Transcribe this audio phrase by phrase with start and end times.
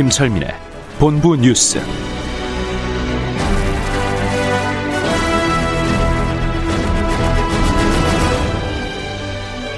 [0.00, 0.48] 김철민의
[0.98, 1.78] 본부 뉴스.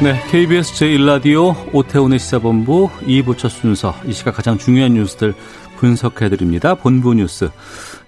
[0.00, 5.34] 네, KBS 제1라디오 오태훈의 시사본부 2부 첫 순서 이 시각 가장 중요한 뉴스들
[5.78, 6.76] 분석해드립니다.
[6.76, 7.50] 본부 뉴스,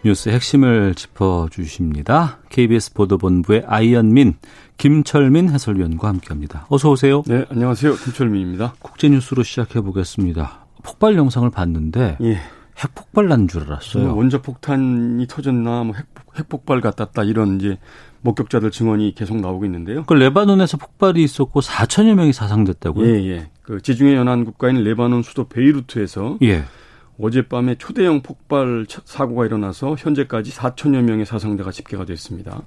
[0.04, 2.38] 뉴스 핵심을 짚어주십니다.
[2.48, 4.34] KBS 보도본부의 아이언민,
[4.78, 6.66] 김철민 해설위원과 함께합니다.
[6.68, 7.24] 어서 오세요.
[7.26, 7.96] 네, 안녕하세요.
[7.96, 8.74] 김철민입니다.
[8.78, 10.63] 국제뉴스로 시작해보겠습니다.
[10.84, 12.38] 폭발 영상을 봤는데 예.
[12.78, 14.16] 핵폭발 난 줄 알았어요.
[14.16, 17.78] 원자 폭탄이 터졌나, 뭐 핵, 핵폭발 같았다 이런 이제
[18.22, 20.04] 목격자들 증언이 계속 나오고 있는데요.
[20.04, 23.06] 그 레바논에서 폭발이 있었고 4천여 명이 사상됐다고요?
[23.06, 23.50] 예, 예.
[23.62, 26.64] 그 지중해 연안 국가인 레바논 수도 베이루트에서 예.
[27.20, 32.62] 어젯밤에 초대형 폭발 사고가 일어나서 현재까지 4천여 명의 사상자가 집계가 됐습니다.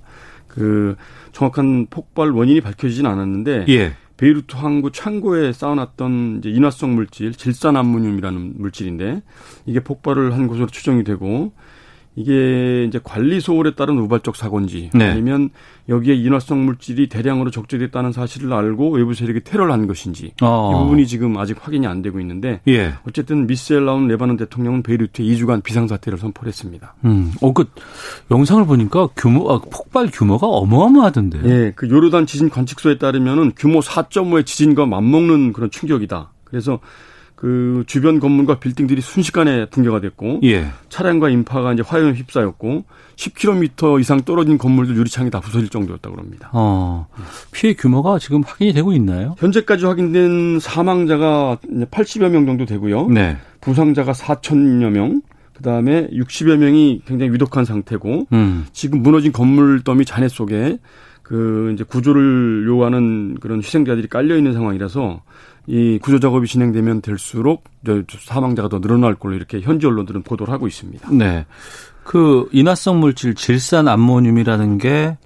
[0.48, 0.96] 그
[1.34, 3.94] 정확한 폭발 원인이 밝혀지진 않았는데 예.
[4.18, 9.22] 베이루트 항구 창고에 쌓아놨던 이제 인화성 물질 질산암모늄이라는 물질인데
[9.66, 11.54] 이게 폭발을 한 것으로 추정이 되고
[12.18, 15.08] 이게 이제 관리 소홀에 따른 우발적 사고인지 네.
[15.08, 15.52] 아니면
[15.88, 20.72] 여기에 인화성 물질이 대량으로 적재됐다는 사실을 알고 외부 세력이 테러를 한 것인지 어.
[20.74, 22.96] 이 부분이 지금 아직 확인이 안 되고 있는데 예.
[23.08, 26.96] 어쨌든 미셸 아운 레바논 대통령은 베이루트에 2주간 비상사태를 선포를 했습니다.
[27.06, 27.66] 음, 어, 그,
[28.32, 31.44] 영상을 보니까 규모, 아, 폭발 규모가 어마어마하던데요.
[31.46, 36.32] 예, 그 요르단 지진 관측소에 따르면은 규모 4.5의 지진과 맞먹는 그런 충격이다.
[36.46, 36.80] 그래서
[37.38, 40.72] 그 주변 건물과 빌딩들이 순식간에 붕괴가 됐고 예.
[40.90, 42.84] 차량과 인파가 이제 화염에 휩싸였고
[43.16, 46.50] 10km 이상 떨어진 건물들 유리창이 다 부서질 정도였다고 합니다.
[46.54, 47.08] 어,
[47.52, 49.36] 피해 규모가 지금 확인이 되고 있나요?
[49.38, 51.60] 현재까지 확인된 사망자가
[51.92, 53.08] 80여 명 정도 되고요.
[53.10, 53.38] 네.
[53.62, 55.22] 부상자가 4천여 명,
[55.54, 58.66] 그 다음에 60여 명이 굉장히 위독한 상태고 음.
[58.74, 60.80] 지금 무너진 건물 더미 잔해 속에
[61.22, 65.22] 그 이제 구조를 요하는 그런 희생자들이 깔려 있는 상황이라서
[65.68, 67.66] 이 구조 작업이 진행되면 될수록
[68.26, 71.10] 사망자가 더 늘어날 걸로 이렇게 현지 언론들은 보도를 하고 있습니다.
[71.12, 71.46] 네.
[72.04, 75.18] 그 인화성 물질 질산 암모늄이라는 게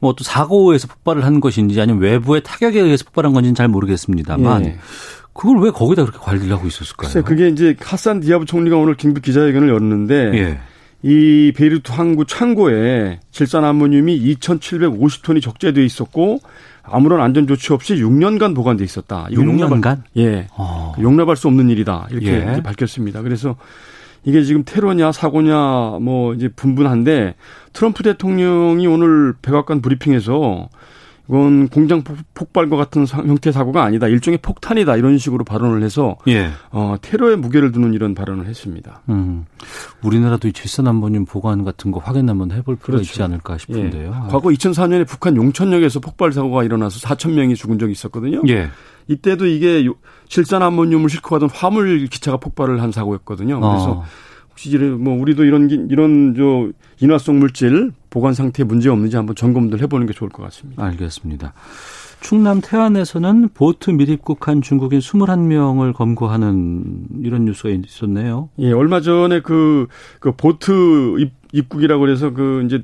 [0.00, 4.78] 뭐 또 사고에서 폭발을 한 것인지 아니면 외부의 타격에 의해서 폭발한 건지는 잘 모르겠습니다만 예.
[5.32, 7.10] 그걸 왜 거기다 그렇게 관리를 하고 있었을까요?
[7.10, 10.60] 글쎄 그게 이제 하산 디아브 총리가 오늘 긴급 기자회견을 열었는데 예.
[11.02, 16.40] 이 베이루트 항구 창고에 질산 암모늄이 2,750톤이 적재돼 있었고
[16.90, 19.26] 아무런 안전 조치 없이 6년간 보관돼 있었다.
[19.30, 19.80] 이거 6년간?
[19.82, 20.46] 용납할- 예.
[20.56, 20.94] 어.
[21.00, 22.06] 용납할 수 없는 일이다.
[22.10, 22.62] 이렇게 예.
[22.62, 23.22] 밝혔습니다.
[23.22, 23.56] 그래서
[24.24, 27.34] 이게 지금 테러냐 사고냐 뭐 이제 분분한데
[27.72, 30.68] 트럼프 대통령이 오늘 백악관 브리핑에서
[31.28, 34.06] 이건 공장 폭- 폭발과 같은 사- 형태의 사고가 아니다.
[34.06, 34.96] 일종의 폭탄이다.
[34.96, 36.50] 이런 식으로 발언을 해서 예.
[36.70, 39.02] 어, 테러에 무게를 두는 이런 발언을 했습니다.
[39.08, 39.44] 음.
[40.04, 43.02] 우리나라도 이 질산 암모늄 보관 같은 거 확인 한번 해볼 필요가 그렇죠.
[43.02, 44.06] 있지 않을까 싶은데요.
[44.06, 44.30] 예.
[44.30, 48.42] 과거 2004년에 북한 용천역에서 폭발 사고가 일어나서 4천 명이 죽은 적이 있었거든요.
[48.48, 48.68] 예.
[49.08, 49.94] 이때도 이게 요-
[50.28, 53.60] 질산 암모늄을 싣고 가던 화물 기차가 폭발을 한 사고였거든요.
[53.60, 54.04] 그래서 어.
[54.50, 56.68] 혹시 뭐 우리도 이런 기- 이런 저
[57.04, 60.82] 인화성 물질 보관 상태에 문제 없는지 한번 점검들 해보는 게 좋을 것 같습니다.
[60.82, 61.52] 알겠습니다.
[62.20, 68.48] 충남 태안에서는 보트 밀입국한 중국인 21명을 검거하는 이런 뉴스가 있었네요.
[68.58, 69.88] 예, 얼마 전에 그,
[70.18, 72.82] 그 보트 입, 입국이라고 그래서 그 이제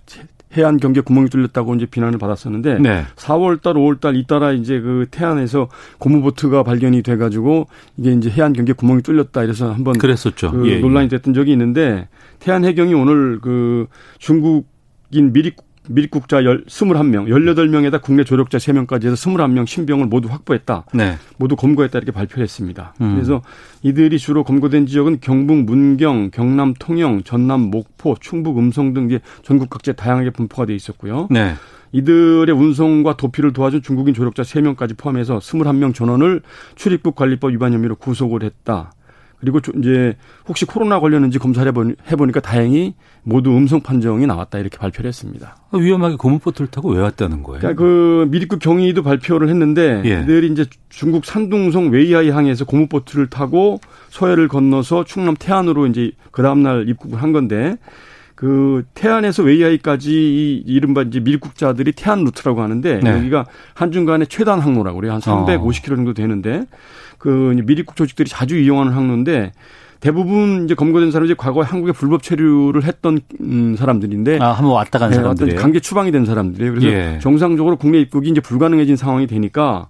[0.55, 3.05] 해안 경계 구멍이 뚫렸다고 이제 비난을 받았었는데 네.
[3.17, 8.53] 4월 달, 5월 달 잇따라 이제 그 태안에서 고무보트가 발견이 돼 가지고 이게 이제 해안
[8.53, 10.51] 경계 구멍이 뚫렸다 이래서 한번 그랬었죠.
[10.51, 10.79] 그 예, 예.
[10.81, 13.87] 논란이 됐던 적이 있는데 태안 해경이 오늘 그
[14.19, 14.72] 중국
[15.13, 15.57] 인 미립
[15.89, 20.85] 밀국자 21명, 18명에다 국내 조력자 3명까지 해서 21명 신병을 모두 확보했다.
[20.95, 21.17] 네.
[21.39, 22.95] 모두 검거했다 이렇게 발표를 했습니다.
[23.01, 23.15] 음.
[23.15, 23.43] 그래서
[23.83, 29.09] 이들이 주로 검거된 지역은 경북 문경, 경남 통영, 전남 목포, 충북 음성 등
[29.43, 31.27] 전국 각지에 다양하게 분포가 돼 있었고요.
[31.31, 31.55] 네.
[31.91, 36.43] 이들의 운송과 도피를 도와준 중국인 조력자 3명까지 포함해서 21명 전원을
[36.75, 38.93] 출입국 관리법 위반 혐의로 구속을 했다.
[39.43, 40.17] 그리고 조- 이제
[40.47, 42.95] 혹시 코로나 걸렸는지 검사를 해보니- 해보니까 다행히
[43.25, 45.57] 모두 음성 판정이 나왔다 이렇게 발표를 했습니다.
[45.73, 47.59] 위험하게 고무보트를 타고 왜 왔다는 거예요?
[47.59, 50.21] 그러니까 그 미리급 경위도 발표를 했는데 예.
[50.23, 53.81] 이들이 이제 중국 산둥성 웨이하이 항에서 고무보트를 타고
[54.11, 57.75] 서해를 건너서 충남 태안으로 이제 그 다음 날 입국을 한 건데
[58.37, 63.11] 그 태안에서 웨이하이까지 이 이른바 이제 밀입국자들이 태안 루트라고 하는데 네.
[63.11, 65.13] 여기가 한중간의 최단 항로라고 그래요.
[65.15, 66.65] 한 350km 정도 되는데
[67.23, 69.53] 그 미립국 조직들이 자주 이용하는 항로인데
[70.01, 75.11] 대부분 이제 검거된 사람들이 과거에 한국에 불법 체류를 했던 음, 사람들인데 아, 한번 왔다 간
[75.11, 76.73] 네, 사람들이 강제 추방이 된 사람들이에요.
[76.73, 77.19] 그래서 예.
[77.23, 79.87] 정상적으로 국내 입국이 이제 불가능해진 상황이 되니까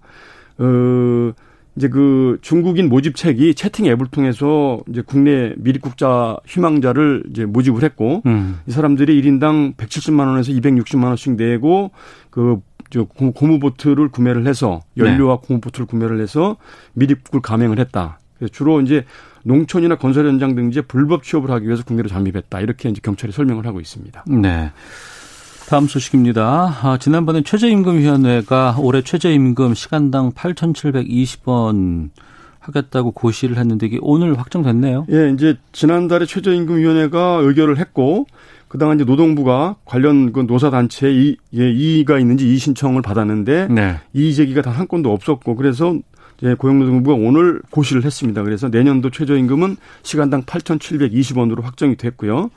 [0.59, 1.33] 어
[1.75, 8.59] 이제 그 중국인 모집책이 채팅 앱을 통해서 이제 국내 미립국자 희망자를 이제 모집을 했고 음.
[8.67, 11.91] 이 사람들이 1인당 170만 원에서 260만 원씩 내고
[12.29, 12.61] 그저
[13.01, 15.47] 고무보트를 구매를 해서 연료와 네.
[15.47, 16.57] 고무보트를 구매를 해서
[16.95, 18.19] 미립국을 감행을 했다.
[18.39, 19.05] 그래서 주로 이제
[19.45, 22.61] 농촌이나 건설 현장 등지에 불법 취업을 하기 위해서 국내로 잠입했다.
[22.61, 24.25] 이렇게 이제 경찰이 설명을 하고 있습니다.
[24.29, 24.71] 네.
[25.69, 26.81] 다음 소식입니다.
[26.83, 32.11] 아, 지난번에 최저임금위원회가 올해 최저임금 시간당 8,720원
[32.59, 35.07] 하겠다고 고시를 했는데 이게 오늘 확정됐네요.
[35.11, 38.27] 예, 이제 지난달에 최저임금위원회가 의결을 했고
[38.73, 44.01] 그다음 이제 노동부가 관련 그 노사 단체에 이, 예, 이의가 있는지 이의 신청을 받았는데 네.
[44.15, 45.95] 이의 제기가 단 한 건도 없었고 그래서
[46.39, 48.43] 이제 고용노동부가 오늘 고시를 했습니다.
[48.43, 52.49] 그래서 내년도 최저임금은 시간당 8,720원으로 확정이 됐고요.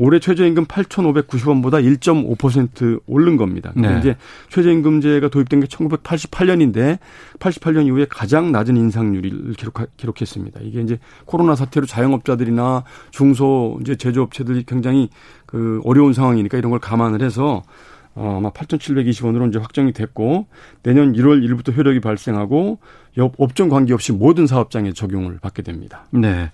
[0.00, 3.70] 올해 최저임금 8,590원보다 1.5% 오른 겁니다.
[3.76, 3.98] 네.
[3.98, 4.16] 이제
[4.48, 6.98] 최저임금제가 도입된 게 1988년인데
[7.38, 10.58] 88년 이후에 가장 낮은 인상률을 기록, 기록 했습니다.
[10.62, 15.10] 이게 이제 코로나 사태로 자영업자들이나 중소 이제 제조업체들이 굉장히
[15.44, 17.62] 그 어려운 상황이니까 이런 걸 감안을 해서
[18.14, 20.46] 어, 아마 8,720원으로 이제 확정이 됐고
[20.82, 22.78] 내년 1월 1일부터 효력이 발생하고
[23.36, 26.06] 업종 관계없이 모든 사업장에 적용을 받게 됩니다.
[26.10, 26.50] 네.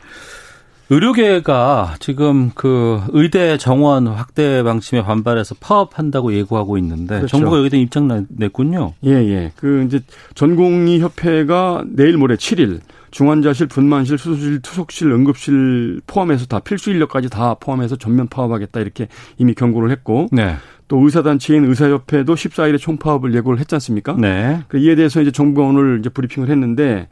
[0.88, 7.38] 의료계가 지금 그 의대 정원 확대 방침에 반발해서 파업한다고 예고하고 있는데 그렇죠.
[7.38, 8.94] 정부가 여기에 대한 입장 냈군요.
[9.04, 9.52] 예, 예.
[9.56, 10.00] 그 이제
[10.34, 12.80] 전공의 협회가 내일 모레 7일
[13.10, 19.54] 중환자실, 분만실, 수술실, 투석실, 응급실 포함해서 다 필수 인력까지 다 포함해서 전면 파업하겠다 이렇게 이미
[19.54, 20.56] 경고를 했고 네.
[20.88, 24.14] 또 의사단체인 의사협회도 14일에 총파업을 예고를 했지 않습니까?
[24.18, 24.62] 네.
[24.68, 27.08] 그 이에 대해서 이제 정부가 오늘 이제 브리핑을 했는데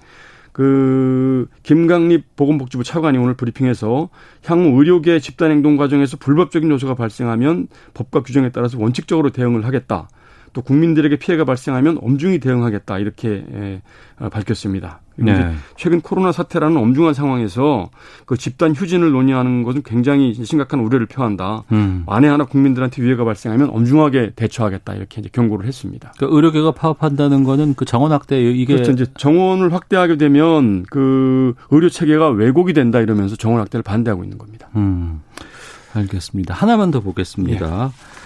[0.55, 4.09] 그 김강립 보건복지부 차관이 오늘 브리핑에서
[4.47, 10.09] 향후 의료계 집단 행동 과정에서 불법적인 요소가 발생하면 법과 규정에 따라서 원칙적으로 대응을 하겠다.
[10.55, 13.83] 또 국민들에게 피해가 발생하면 엄중히 대응하겠다 이렇게 예,
[14.19, 15.01] 어, 밝혔습니다.
[15.17, 15.53] 네.
[15.77, 17.91] 최근 코로나 사태라는 엄중한 상황에서
[18.27, 21.63] 그 집단 휴진을 논의하는 것은 굉장히 심각한 우려를 표한다.
[21.73, 22.05] 음.
[22.07, 26.13] 만에 하나 국민들한테 위해가 발생하면 엄중하게 대처하겠다 이렇게 이제 경고를 했습니다.
[26.17, 28.93] 그러니까 의료계가 파업한다는 거는 그 정원 확대 이게 그렇죠.
[28.93, 34.69] 이제 정원을 확대하게 되면 그 의료 체계가 왜곡이 된다 이러면서 정원 확대를 반대하고 있는 겁니다.
[34.77, 35.21] 음.
[35.95, 36.55] 알겠습니다.
[36.55, 37.91] 하나만 더 보겠습니다.
[37.93, 38.24] 예.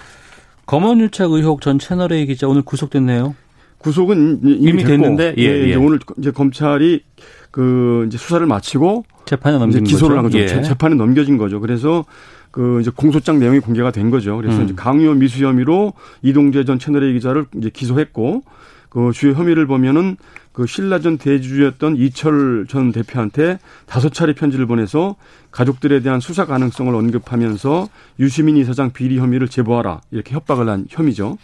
[0.69, 3.35] 검언유착 의혹 전 채널A 기자 오늘 구속됐네요.
[3.79, 5.75] 구속은 이미, 이미 됐는데 예, 예, 예.
[5.75, 7.01] 오늘 이제 검찰이
[7.49, 10.37] 그 이제 수사를 마치고 재판에 넘긴 기소를 거죠.
[10.37, 10.57] 한 거죠.
[10.57, 10.61] 예.
[10.61, 11.59] 재판에 넘겨진 거죠.
[11.59, 12.05] 그래서
[12.51, 14.37] 그 이제 공소장 내용이 공개가 된 거죠.
[14.37, 14.65] 그래서 음.
[14.65, 18.43] 이제 강요 미수 혐의로 이동재 전 채널A 기자를 이제 기소했고
[18.89, 20.17] 그 주요 혐의를 보면은
[20.51, 25.15] 그 신라 전 대주주였던 이철 전 대표한테 다섯 차례 편지를 보내서
[25.51, 27.87] 가족들에 대한 수사 가능성을 언급하면서
[28.19, 31.37] 유시민 이사장 비리 혐의를 제보하라 이렇게 협박을 한 혐의죠.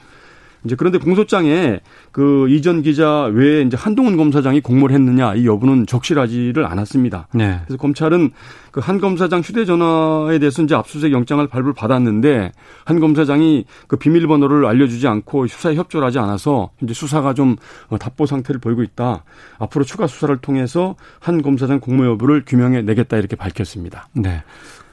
[0.65, 1.79] 이제 그런데 공소장에
[2.11, 7.27] 그 이전 기자 외에 이제 한동훈 검사장이 공모를 했느냐 이 여부는 적실하지를 않았습니다.
[7.33, 7.61] 네.
[7.65, 8.31] 그래서 검찰은
[8.71, 12.51] 그 한 검사장 휴대전화에 대해서 이제 압수수색 영장을 발부를 받았는데
[12.83, 17.55] 한 검사장이 그 비밀번호를 알려주지 않고 수사에 협조를 하지 않아서 이제 수사가 좀
[17.87, 19.23] 어, 답보 상태를 보이고 있다.
[19.57, 24.07] 앞으로 추가 수사를 통해서 한 검사장 공모 여부를 규명해 내겠다 이렇게 밝혔습니다.
[24.13, 24.43] 네.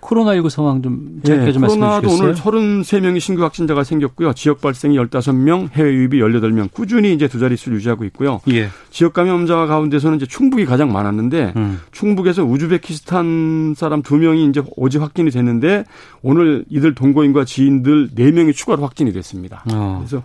[0.03, 2.21] 코로나19 상황 좀 짧게 네, 좀 말씀해 주시겠어요?
[2.21, 4.33] 오늘 33명이 신규 확진자가 생겼고요.
[4.35, 6.71] 지역 발생이 15명, 해외 유입이 18명.
[6.73, 8.41] 꾸준히 이제 두 자릿수를 유지하고 있고요.
[8.51, 8.69] 예.
[8.91, 11.81] 지역 감염자 가운데서는 이제 충북이 가장 많았는데 음.
[11.93, 15.85] 충북에서 우즈베키스탄 사람 2명이 이제 어제 확진이 됐는데
[16.23, 19.65] 오늘 이들 동거인과 지인들 4명이 추가로 확진이 됐습니다.
[19.73, 20.03] 어.
[20.05, 20.23] 그래서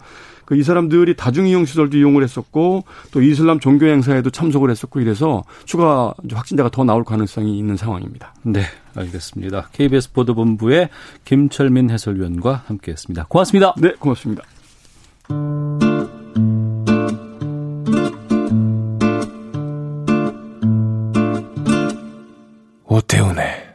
[0.47, 6.69] 그이 사람들이 다중이용 시설도 이용을 했었고 또 이슬람 종교 행사에도 참석을 했었고 이래서 추가 확진자가
[6.69, 8.33] 더 나올 가능성이 있는 상황입니다.
[8.43, 8.61] 네,
[8.97, 9.69] 알겠습니다.
[9.71, 10.89] KBS 보도본부의
[11.25, 13.25] 김철민 해설위원과 함께했습니다.
[13.29, 13.73] 고맙습니다.
[13.77, 14.43] 네, 고맙습니다.
[22.85, 23.67] 오태훈의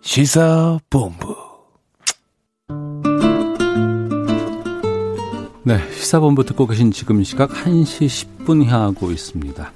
[0.00, 1.31] 시사본부.
[5.64, 9.72] 네, 시사본부 듣고 계신 지금 시각 1시 10분 향하고 있습니다.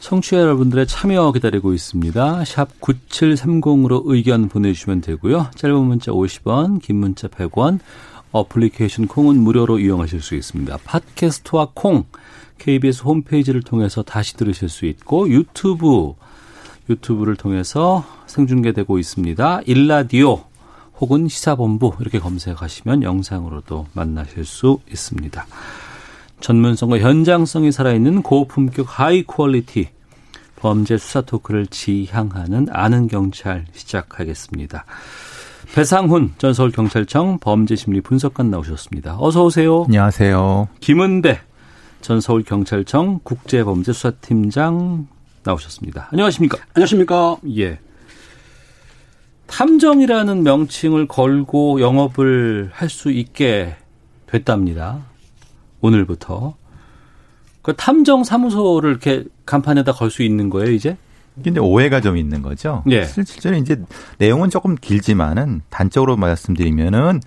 [0.00, 2.44] 청취자 여러분들의 참여 기다리고 있습니다.
[2.46, 5.50] 샵 9730으로 의견 보내주시면 되고요.
[5.54, 7.80] 짧은 문자 50원, 긴 문자 100원,
[8.30, 10.78] 어플리케이션 콩은 무료로 이용하실 수 있습니다.
[10.82, 12.04] 팟캐스트와 콩
[12.56, 16.14] KBS 홈페이지를 통해서 다시 들으실 수 있고 유튜브
[16.88, 19.60] 유튜브를 통해서 생중계되고 있습니다.
[19.66, 20.44] 1라디오
[21.02, 25.44] 혹은 시사본부 이렇게 검색하시면 영상으로도 만나실 수 있습니다.
[26.38, 29.88] 전문성과 현장성이 살아있는 고품격 high quality
[30.54, 34.84] 범죄 수사 토크를 지향하는 아는 경찰 시작하겠습니다.
[35.74, 39.16] 배상훈 전 서울경찰청 범죄심리 분석관 나오셨습니다.
[39.18, 39.82] 어서 오세요.
[39.86, 40.68] 안녕하세요.
[40.78, 41.40] 김은배
[42.00, 45.08] 전 서울경찰청 국제범죄수사팀장
[45.42, 46.10] 나오셨습니다.
[46.12, 46.58] 안녕하십니까?
[46.74, 47.38] 안녕하십니까?
[47.56, 47.80] 예.
[49.52, 53.76] 탐정이라는 명칭을 걸고 영업을 할 수 있게
[54.26, 55.00] 됐답니다.
[55.82, 56.54] 오늘부터.
[57.60, 60.96] 그 탐정 사무소를 이렇게 간판에다 걸 수 있는 거예요, 이제?
[61.42, 62.82] 근데 오해가 좀 있는 거죠.
[62.90, 63.04] 예.
[63.04, 63.80] 실제로 이제
[64.18, 67.20] 내용은 조금 길지만은 단적으로 말씀드리면은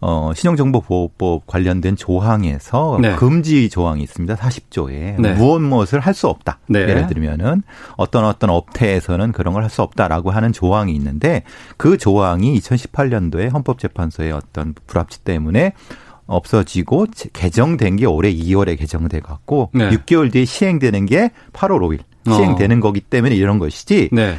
[0.00, 3.16] 어, 신용정보보호법 관련된 조항에서 네.
[3.16, 4.36] 금지 조항이 있습니다.
[4.36, 5.20] 40조에.
[5.20, 5.34] 네.
[5.34, 6.58] 무엇 무엇을 할 수 없다.
[6.68, 6.80] 네.
[6.80, 7.62] 예를 들면은
[7.96, 11.42] 어떤 어떤 업태에서는 그런 걸 할 수 없다라고 하는 조항이 있는데
[11.76, 15.72] 그 조항이 2018년도에 헌법재판소의 어떤 불합치 때문에
[16.26, 19.90] 없어지고 개정된 게 올해 2월에 개정돼 갖고 네.
[19.90, 22.00] 6개월 뒤에 시행되는 게 8월 5일
[22.30, 24.36] 시행되는 거기 때문에 이런 것이지 네.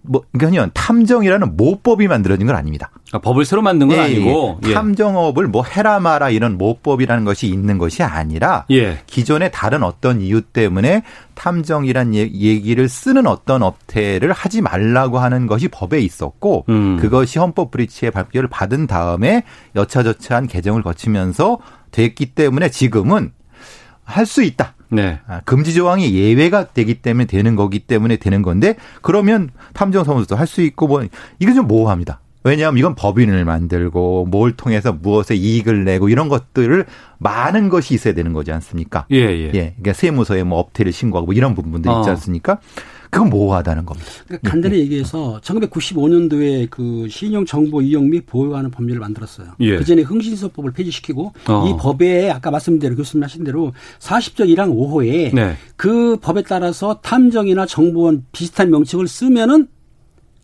[0.00, 2.90] 뭐 그러니까 탐정이라는 모법이 만들어진 건 아닙니다.
[3.12, 4.60] 아, 법을 새로 만든 건 예, 아니고.
[4.66, 4.72] 예.
[4.72, 9.00] 탐정업을 뭐 해라 마라 이런 모법이라는 것이 있는 것이 아니라 예.
[9.06, 11.02] 기존의 다른 어떤 이유 때문에
[11.34, 16.96] 탐정이란 얘- 얘기를 쓰는 어떤 업태를 하지 말라고 하는 것이 법에 있었고 음.
[16.98, 19.44] 그것이 헌법 브리치의 발표를 받은 다음에
[19.76, 21.58] 여차저차한 개정을 거치면서
[21.90, 23.32] 됐기 때문에 지금은
[24.04, 24.74] 할 수 있다.
[24.92, 25.18] 네.
[25.26, 30.46] 아, 금지 조항이 예외가 되기 때문에 되는 거기 때문에 되는 건데 그러면 탐정 사무소도 할
[30.46, 31.02] 수 있고 뭐
[31.38, 32.20] 이게 좀 모호합니다.
[32.44, 36.84] 왜냐하면 이건 법인을 만들고 뭘 통해서 무엇에 이익을 내고 이런 것들을
[37.18, 39.06] 많은 것이 있어야 되는 거지 않습니까?
[39.12, 39.44] 예, 예.
[39.46, 39.50] 예.
[39.50, 42.12] 그러니까 세무서에 뭐 업태를 신고하고 뭐 이런 부분들이 있지 어.
[42.12, 42.58] 않습니까?
[43.12, 44.10] 그건 모호하다는 겁니다.
[44.26, 49.48] 그러니까 간단히 얘기해서 1995년도에 그 신용 정보 이용 및 보호하는 법률을 만들었어요.
[49.60, 49.76] 예.
[49.76, 51.76] 그 전에 흥신소법을 폐지시키고 이 어.
[51.76, 55.56] 법에 아까 말씀드린 대로 교수님 하신 대로 40조 1항 5호에 네.
[55.76, 59.68] 그 법에 따라서 탐정이나 정보원 비슷한 명칭을 쓰면은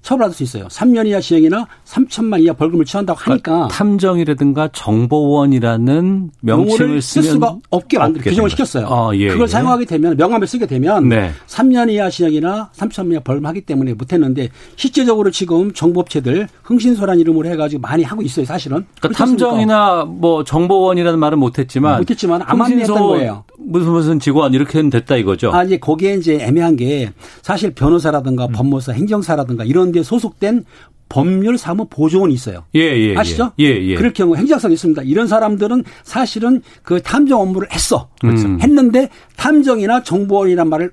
[0.09, 0.69] 처벌받을 수 있어요.
[0.69, 8.23] 3년 이하 시행이나 3천만 이하 벌금을 처한다고 하니까 탐정이라든가 정보원이라는 명칭을 쓸 수가 없게 만들
[8.23, 8.49] 규정을.
[8.49, 8.87] 시켰어요.
[8.87, 9.47] 아, 예, 그걸 예.
[9.49, 11.31] 사용하게 되면 명함을 쓰게 되면 네.
[11.47, 18.03] 3년 이하 시행이나 3천 이하 벌금하기 때문에 못했는데 실제적으로 지금 정보업체들 흥신소란 이름으로 해가지고 많이
[18.03, 18.47] 하고 있어요.
[18.47, 18.87] 사실은.
[19.01, 19.25] 그러니까?
[19.25, 23.45] 탐정이나 뭐 정보원이라는 말은 못했지만 못했지만 암암리했던 거예요.
[23.59, 25.53] 무슨 무슨 직원 이렇게 는 됐다 이거죠.
[25.53, 27.13] 아, 이제 거기에 이제 애매한 게
[27.43, 28.53] 사실 변호사라든가 음.
[28.53, 30.65] 법무사, 행정사라든가 이런 데 소속된
[31.09, 32.65] 법률 사무 보조원이 있어요.
[32.75, 33.17] 예, 예, 예.
[33.17, 33.53] 아시죠?
[33.59, 33.95] 예, 예.
[33.95, 35.03] 그럴 경우 행정사도 있습니다.
[35.03, 38.11] 이런 사람들은 사실은 그 탐정 업무를 했어.
[38.25, 38.59] 음.
[38.61, 40.93] 했는데 탐정이나 정보원이란 말을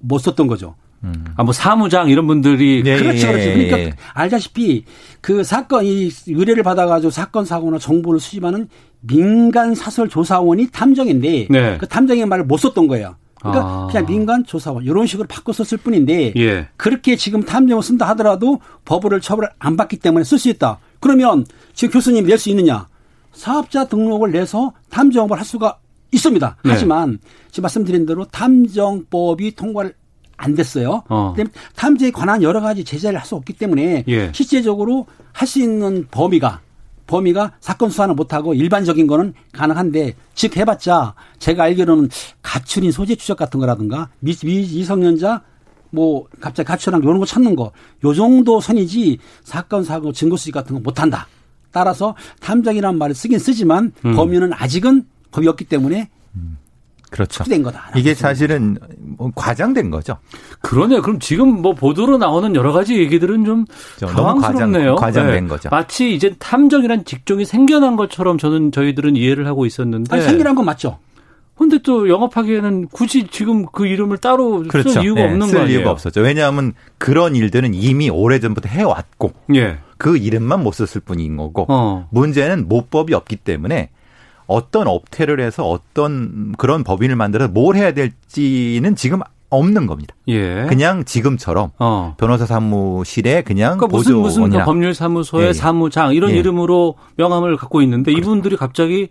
[0.00, 0.74] 못 썼던 거죠.
[1.36, 3.48] 아, 뭐 사무장 이런 분들이 예, 그렇죠, 그렇죠.
[3.48, 3.92] 예, 그러니까 예.
[4.14, 4.84] 알다시피
[5.20, 8.68] 그 사건 이 의뢰를 받아가지고 사건 사고나 정보를 수집하는
[9.00, 11.78] 민간 사설 조사원이 탐정인데 네.
[11.78, 13.16] 그 탐정의 말을 못 썼던 거예요.
[13.50, 13.86] 그러니까 아.
[13.90, 16.68] 그냥 민간 조사원 이런 식으로 바꿔 썼을 뿐인데 예.
[16.76, 20.78] 그렇게 지금 탐정을 쓴다 하더라도 법을 처벌을 안 받기 때문에 쓸 수 있다.
[21.00, 22.88] 그러면 지금 교수님 낼 수 있느냐?
[23.32, 25.78] 사업자 등록을 내서 탐정업을 할 수가
[26.12, 26.56] 있습니다.
[26.64, 26.70] 네.
[26.70, 27.18] 하지만
[27.50, 29.94] 지금 말씀드린 대로 탐정법이 통과를
[30.36, 31.02] 안 됐어요.
[31.08, 31.34] 어.
[31.76, 34.30] 탐정에 관한 여러 가지 제재를 할 수 없기 때문에 예.
[34.32, 36.60] 실제적으로 할 수 있는 범위가
[37.06, 42.08] 범위가 사건 수사는 못하고 일반적인 거는 가능한데 즉 해봤자 제가 알기로는
[42.42, 45.42] 가출인 소재 추적 같은 거라든가 미, 미성년자
[45.90, 47.72] 뭐 갑자기 가출한 이런 거 찾는 거
[48.04, 51.26] 요 정도 선이지 사건 사고 증거 수집 같은 거 못한다.
[51.70, 54.14] 따라서 탐정이라는 말을 쓰긴 쓰지만 음.
[54.14, 56.10] 범위는 아직은 법이 없기 때문에
[57.14, 57.44] 그렇죠.
[57.44, 57.90] 된 거다.
[57.94, 60.16] 이게 사실은 뭐 과장된 거죠.
[60.62, 61.00] 그러네.
[61.00, 63.64] 그럼 지금 뭐 보도로 나오는 여러 가지 얘기들은 좀
[64.00, 64.96] 당황스럽네요.
[64.96, 65.68] 과장- 과장된 거죠.
[65.70, 70.12] 마치 이제 탐정이란 직종이 생겨난 것처럼 저는 저희들은 이해를 하고 있었는데.
[70.14, 70.98] 아니, 생기란 건 맞죠.
[71.56, 75.78] 근데 또 영업하기에는 굳이 지금 그 이름을 따로 쓸 이유가 예, 없는 쓸거 아니에요?
[75.78, 76.20] 이유가 없었죠.
[76.20, 79.78] 왜냐하면 그런 일들은 이미 오래전부터 해왔고 예.
[79.96, 82.08] 그 이름만 못 썼을 뿐인 거고 어.
[82.10, 83.90] 문제는 모법이 없기 때문에
[84.46, 89.20] 어떤 업태를 해서 어떤 그런 법인을 만들어서 뭘 해야 될지는 지금
[89.50, 90.14] 없는 겁니다.
[90.28, 90.66] 예.
[90.68, 92.14] 그냥 지금처럼 어.
[92.18, 95.52] 변호사 사무실에 그냥 그러니까 무슨 무슨 그 보조원이나 법률 사무소의 예, 예.
[95.52, 96.36] 사무장 이런 예.
[96.36, 99.08] 이름으로 명함을 갖고 있는데 이분들이 갑자기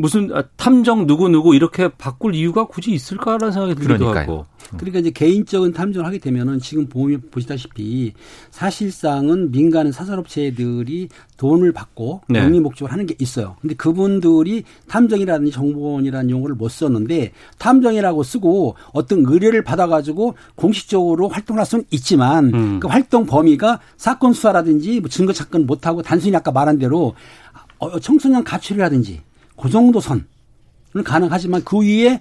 [0.00, 4.22] 무슨 아, 탐정 누구 누구 이렇게 바꿀 이유가 굳이 있을까라는 생각이 들기도 그러니까요.
[4.22, 4.46] 하고.
[4.76, 8.12] 그러니까 이제 개인적인 탐정을 하게 되면은 지금 보면 보시다시피
[8.50, 12.40] 사실상은 민간 사설업체들이 돈을 받고 네.
[12.40, 13.56] 영리 목적으로 하는 게 있어요.
[13.60, 21.84] 근데 그분들이 탐정이라든지 정보원이라는 용어를 못 썼는데 탐정이라고 쓰고 어떤 의뢰를 받아가지고 공식적으로 활동할 수는
[21.90, 22.80] 있지만 음.
[22.80, 27.14] 그 활동 범위가 사건 수사라든지 뭐 증거 찾건 못하고 단순히 아까 말한 대로
[27.78, 29.22] 어, 청소년 가출이라든지
[29.60, 30.24] 그 정도 선은
[31.04, 32.20] 가능하지만 그 위에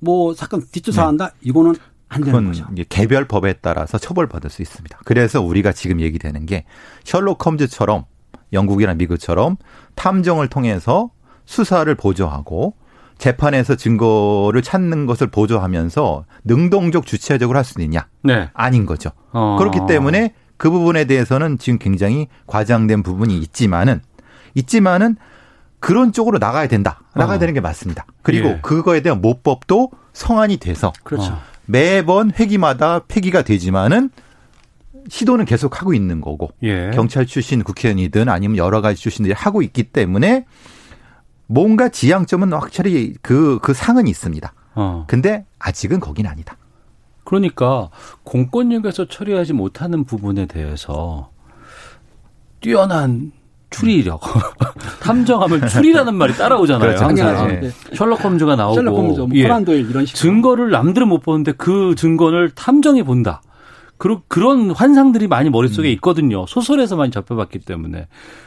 [0.00, 1.74] 뭐 사건 뒷조사한다 이거는
[2.08, 2.66] 안 되는 거죠.
[2.88, 4.98] 개별 법에 따라서 처벌받을 수 있습니다.
[5.04, 6.64] 그래서 우리가 지금 얘기되는 게
[7.04, 8.04] 셜록 홈즈처럼
[8.52, 9.56] 영국이나 미국처럼
[9.94, 11.10] 탐정을 통해서
[11.44, 12.74] 수사를 보조하고
[13.18, 18.06] 재판에서 증거를 찾는 것을 보조하면서 능동적 주체적으로 할수 있냐?
[18.22, 18.48] 네.
[18.54, 19.10] 아닌 거죠.
[19.32, 19.56] 어.
[19.58, 24.00] 그렇기 때문에 그 부분에 대해서는 지금 굉장히 과장된 부분이 있지만은
[24.54, 25.16] 있지만은
[25.80, 27.00] 그런 쪽으로 나가야 된다.
[27.14, 27.38] 나가야 어.
[27.38, 28.06] 되는 게 맞습니다.
[28.22, 28.58] 그리고 예.
[28.62, 31.32] 그거에 대한 모법도 성안이 돼서 그렇죠.
[31.32, 31.40] 어.
[31.66, 34.10] 매번 회기마다 폐기가 되지만은
[35.08, 36.90] 시도는 계속 하고 있는 거고 예.
[36.92, 40.46] 경찰 출신 국회의원이든 아니면 여러 가지 출신들이 하고 있기 때문에
[41.46, 44.52] 뭔가 지향점은 확실히 그, 그 상은 있습니다.
[44.74, 45.04] 어.
[45.08, 46.56] 근데 아직은 거긴 아니다.
[47.24, 47.90] 그러니까
[48.24, 51.30] 공권력에서 처리하지 못하는 부분에 대해서
[52.60, 53.32] 뛰어난
[53.70, 54.20] 추리력,
[55.00, 56.88] 탐정하면 추리라는 말이 따라오잖아요.
[56.88, 57.04] 그렇죠.
[57.04, 57.60] 항상.
[57.60, 57.70] 네.
[57.94, 59.42] 셜록 홈즈가 나오고 셜록 홈즈, 뭐 예.
[59.42, 60.18] 코난 도일 이런 식으로.
[60.20, 63.42] 증거를 남들은 못 보는데 그 증거를 탐정이 본다.
[63.98, 65.52] 그런 그런 환상들이 많이 음.
[65.52, 66.46] 머릿속에 있거든요.
[66.46, 68.06] 소설에서 많이 접해봤기 때문에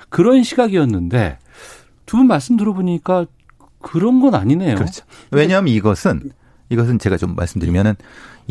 [0.09, 1.37] 그런 시각이었는데
[2.05, 3.25] 두 분 말씀 들어보니까
[3.81, 4.75] 그런 건 아니네요.
[4.75, 5.03] 그렇죠.
[5.31, 6.31] 왜냐하면 이것은
[6.69, 7.95] 이것은 제가 좀 말씀드리면은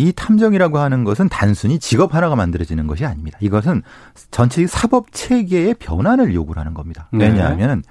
[0.00, 3.36] 이 탐정이라고 하는 것은 단순히 직업 하나가 만들어지는 것이 아닙니다.
[3.42, 3.82] 이것은
[4.30, 7.08] 전체 사법 체계의 변환을 요구를 하는 겁니다.
[7.12, 7.28] 네.
[7.28, 7.82] 왜냐하면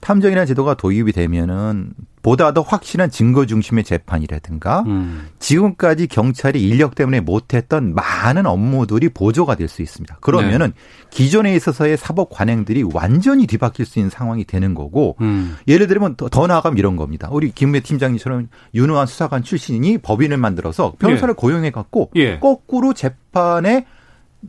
[0.00, 1.90] 탐정이라는 제도가 도입이 되면은
[2.22, 5.28] 보다 더 확실한 증거 중심의 재판이라든가 음.
[5.38, 10.18] 지금까지 경찰이 인력 때문에 못했던 많은 업무들이 보조가 될 수 있습니다.
[10.20, 11.08] 그러면은 네.
[11.10, 15.56] 기존에 있어서의 사법 관행들이 완전히 뒤바뀔 수 있는 상황이 되는 거고 음.
[15.68, 17.28] 예를 들면 더, 더 나아가면 이런 겁니다.
[17.30, 22.38] 우리 김매 팀장님처럼 유능한 수사관 출신이 법인을 만들어서 변호사를 고용해 갖고 예.
[22.40, 23.86] 거꾸로 재판에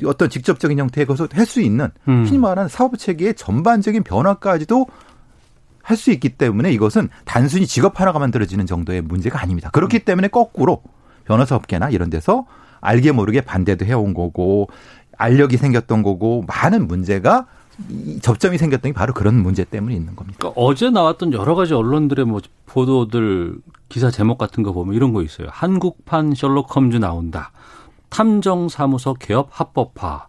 [0.06, 2.26] 어떤 직접적인 형태의 것을 할 수 있는 음.
[2.26, 4.86] 흔히 말하는 사법 체계의 전반적인 변화까지도
[5.88, 9.70] 할 수 있기 때문에 이것은 단순히 직업 하나가 만들어지는 정도의 문제가 아닙니다.
[9.72, 10.82] 그렇기 때문에 거꾸로
[11.24, 12.46] 변호사 업계나 이런 데서
[12.82, 14.68] 알게 모르게 반대도 해온 거고
[15.18, 17.46] 알력이 생겼던 거고 많은 문제가
[17.90, 20.38] 이 접점이 생겼던 게 바로 그런 문제 때문에 있는 겁니다.
[20.40, 23.56] 그러니까 어제 나왔던 여러 가지 언론들의 뭐 보도들
[23.88, 25.48] 기사 제목 같은 거 보면 이런 거 있어요.
[25.52, 27.52] 한국판 셜록 홈즈 나온다.
[28.10, 30.28] 탐정 사무소 개업 합법화.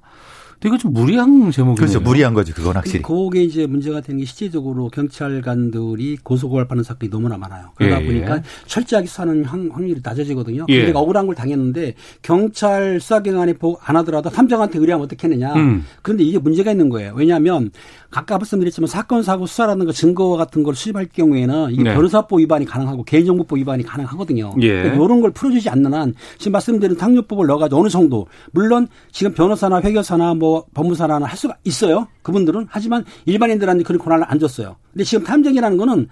[0.61, 1.75] 근데 이거 좀 무리한 제목이네요.
[1.77, 2.01] 그렇죠.
[2.01, 3.03] 무리한 거지 그건 확실히.
[3.03, 7.71] 그게 이제 문제가 되는 게 실제적으로 경찰관들이 고소고발받는 사건이 너무나 많아요.
[7.77, 8.43] 그러다 예, 보니까 예.
[8.67, 10.67] 철저하게 수사하는 확- 확률이 낮아지거든요.
[10.69, 10.75] 예.
[10.75, 15.55] 근데 내가 억울한 걸 당했는데 경찰 수사기관에 보고 안 하더라도 탐정한테 의뢰하면 어떻겠느냐.
[15.55, 15.85] 음.
[16.03, 17.13] 그런데 이게 문제가 있는 거예요.
[17.15, 17.71] 왜냐하면
[18.11, 21.95] 아까 말씀드렸지만 사건 사고 수사라는 거 증거 같은 걸 수집할 경우에는 이게 네.
[21.95, 24.55] 변호사법 위반이 가능하고 개인정보법 위반이 가능하거든요.
[24.63, 24.69] 예.
[24.83, 29.81] 그러니까 이런 걸 풀어주지 않는 한 지금 말씀드린 탕류법을 넣어가지고 어느 정도 물론 지금 변호사나
[29.83, 32.09] 회계사나 뭐 법무사나 할 수가 있어요.
[32.23, 34.77] 그분들은 하지만 일반인들한테 그런 권한을 안 줬어요.
[34.93, 36.09] 근데 지금 탐정이라는 거는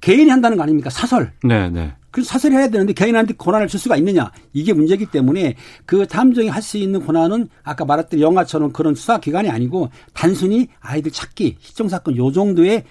[0.00, 0.90] 개인이 한다는 거 아닙니까?
[0.90, 1.32] 사설.
[1.42, 1.94] 네, 네.
[2.10, 6.62] 그래서 사설을 해야 되는데 개인한테 권한을 줄 수가 있느냐 이게 문제이기 때문에 그 탐정이 할
[6.62, 12.16] 수 있는 권한은 아까 말했던 영화처럼 그런 수사 기관이 아니고 단순히 아이들 찾기 실종 사건
[12.16, 12.84] 요 정도에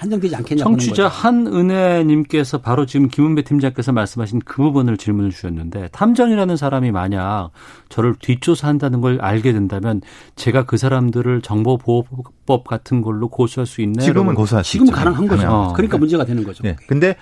[0.00, 1.08] 한정되지 않겠냐 청취자.
[1.08, 7.50] 한은혜님께서 바로 지금 김은배 팀장께서 말씀하신 그 부분을 질문을 주셨는데 탐정이라는 사람이 만약
[7.90, 10.00] 저를 뒷조사한다는 걸 알게 된다면
[10.36, 14.06] 제가 그 사람들을 정보보호법 같은 걸로 고소할 수 있나요?
[14.06, 14.96] 지금은 고소할 수 지금 있죠.
[14.96, 15.48] 가능한 거죠.
[15.48, 15.72] 어.
[15.74, 16.62] 그러니까 문제가 되는 거죠.
[16.62, 16.76] 네.
[16.86, 17.16] 근데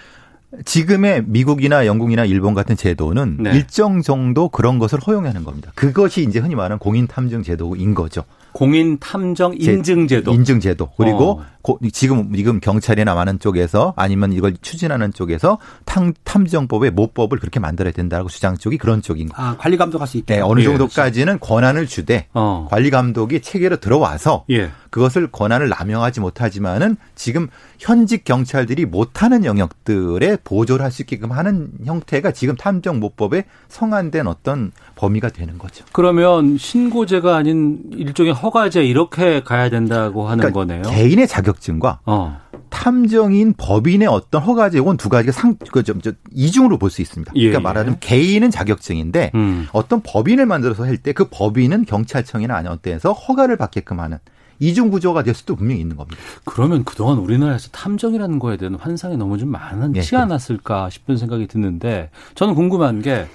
[0.64, 3.56] 지금의 미국이나 영국이나 일본 같은 제도는 네.
[3.56, 5.72] 일정 정도 그런 것을 허용하는 겁니다.
[5.74, 8.22] 그것이 이제 흔히 말하는 공인 탐정 제도인 거죠.
[8.52, 10.32] 공인 탐정 인증제도.
[10.32, 10.90] 인증 제도.
[10.96, 11.44] 그리고 어.
[11.62, 17.92] 고- 지금 지금 경찰이나 많은 쪽에서 아니면 이걸 추진하는 쪽에서 탐, 탐정법의 모법을 그렇게 만들어야
[17.92, 19.50] 된다고 주장 쪽이 그런 쪽인 거예요.
[19.50, 20.36] 아 관리 감독할 수 있게.
[20.36, 20.64] 네, 어느 예.
[20.64, 22.66] 정도까지는 권한을 주되 어.
[22.70, 24.70] 관리 감독이 체계로 들어와서 예.
[24.90, 32.30] 그것을 권한을 남용하지 못하지만은 지금 현직 경찰들이 못하는 영역들에 보조를 할 수 있게끔 하는 형태가
[32.32, 35.84] 지금 탐정 모법에 성안된 어떤 범위가 되는 거죠.
[35.92, 40.82] 그러면 신고제가 아닌 일종의 허가제 이렇게 가야 된다고 하는 거네요.
[40.82, 42.40] 그러니까 개인의 자격증과 어.
[42.70, 47.32] 탐정인 법인의 어떤 허가제 이건 두 가지가 상, 그, 좀, 저, 이중으로 볼 수 있습니다.
[47.36, 47.62] 예, 그러니까 예.
[47.62, 49.66] 말하자면 개인은 자격증인데 음.
[49.72, 54.18] 어떤 법인을 만들어서 할 때 그 법인은 경찰청이나 아니면 어때서 허가를 받게끔 하는
[54.60, 56.20] 이중 구조가 될 수도 분명히 있는 겁니다.
[56.44, 62.10] 그러면 그동안 우리나라에서 탐정이라는 거에 대한 환상이 너무 좀 많지 예, 않았을까 싶은 생각이 드는데
[62.34, 63.26] 저는 궁금한 게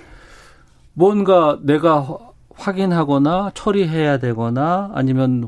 [0.93, 2.17] 뭔가 내가 화-
[2.55, 5.47] 확인하거나 처리해야 되거나 아니면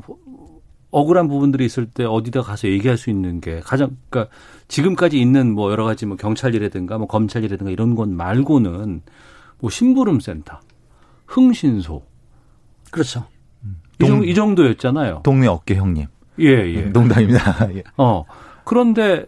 [0.90, 4.34] 억울한 부분들이 있을 때 어디다 가서 얘기할 수 있는 게 가장 그러니까
[4.68, 9.02] 지금까지 있는 뭐 여러 가지 뭐 경찰이라든가 뭐 검찰이라든가 이런 것 말고는
[9.58, 10.58] 뭐 심부름 센터,
[11.26, 12.02] 흥신소
[12.90, 13.26] 그렇죠.
[14.00, 15.20] 이, 정, 동- 이 정도였잖아요.
[15.24, 16.06] 동네 어깨 형님.
[16.40, 16.80] 예, 예.
[16.82, 17.72] 농담입니다.
[17.74, 17.82] 예.
[17.96, 18.24] 어.
[18.64, 19.26] 그런데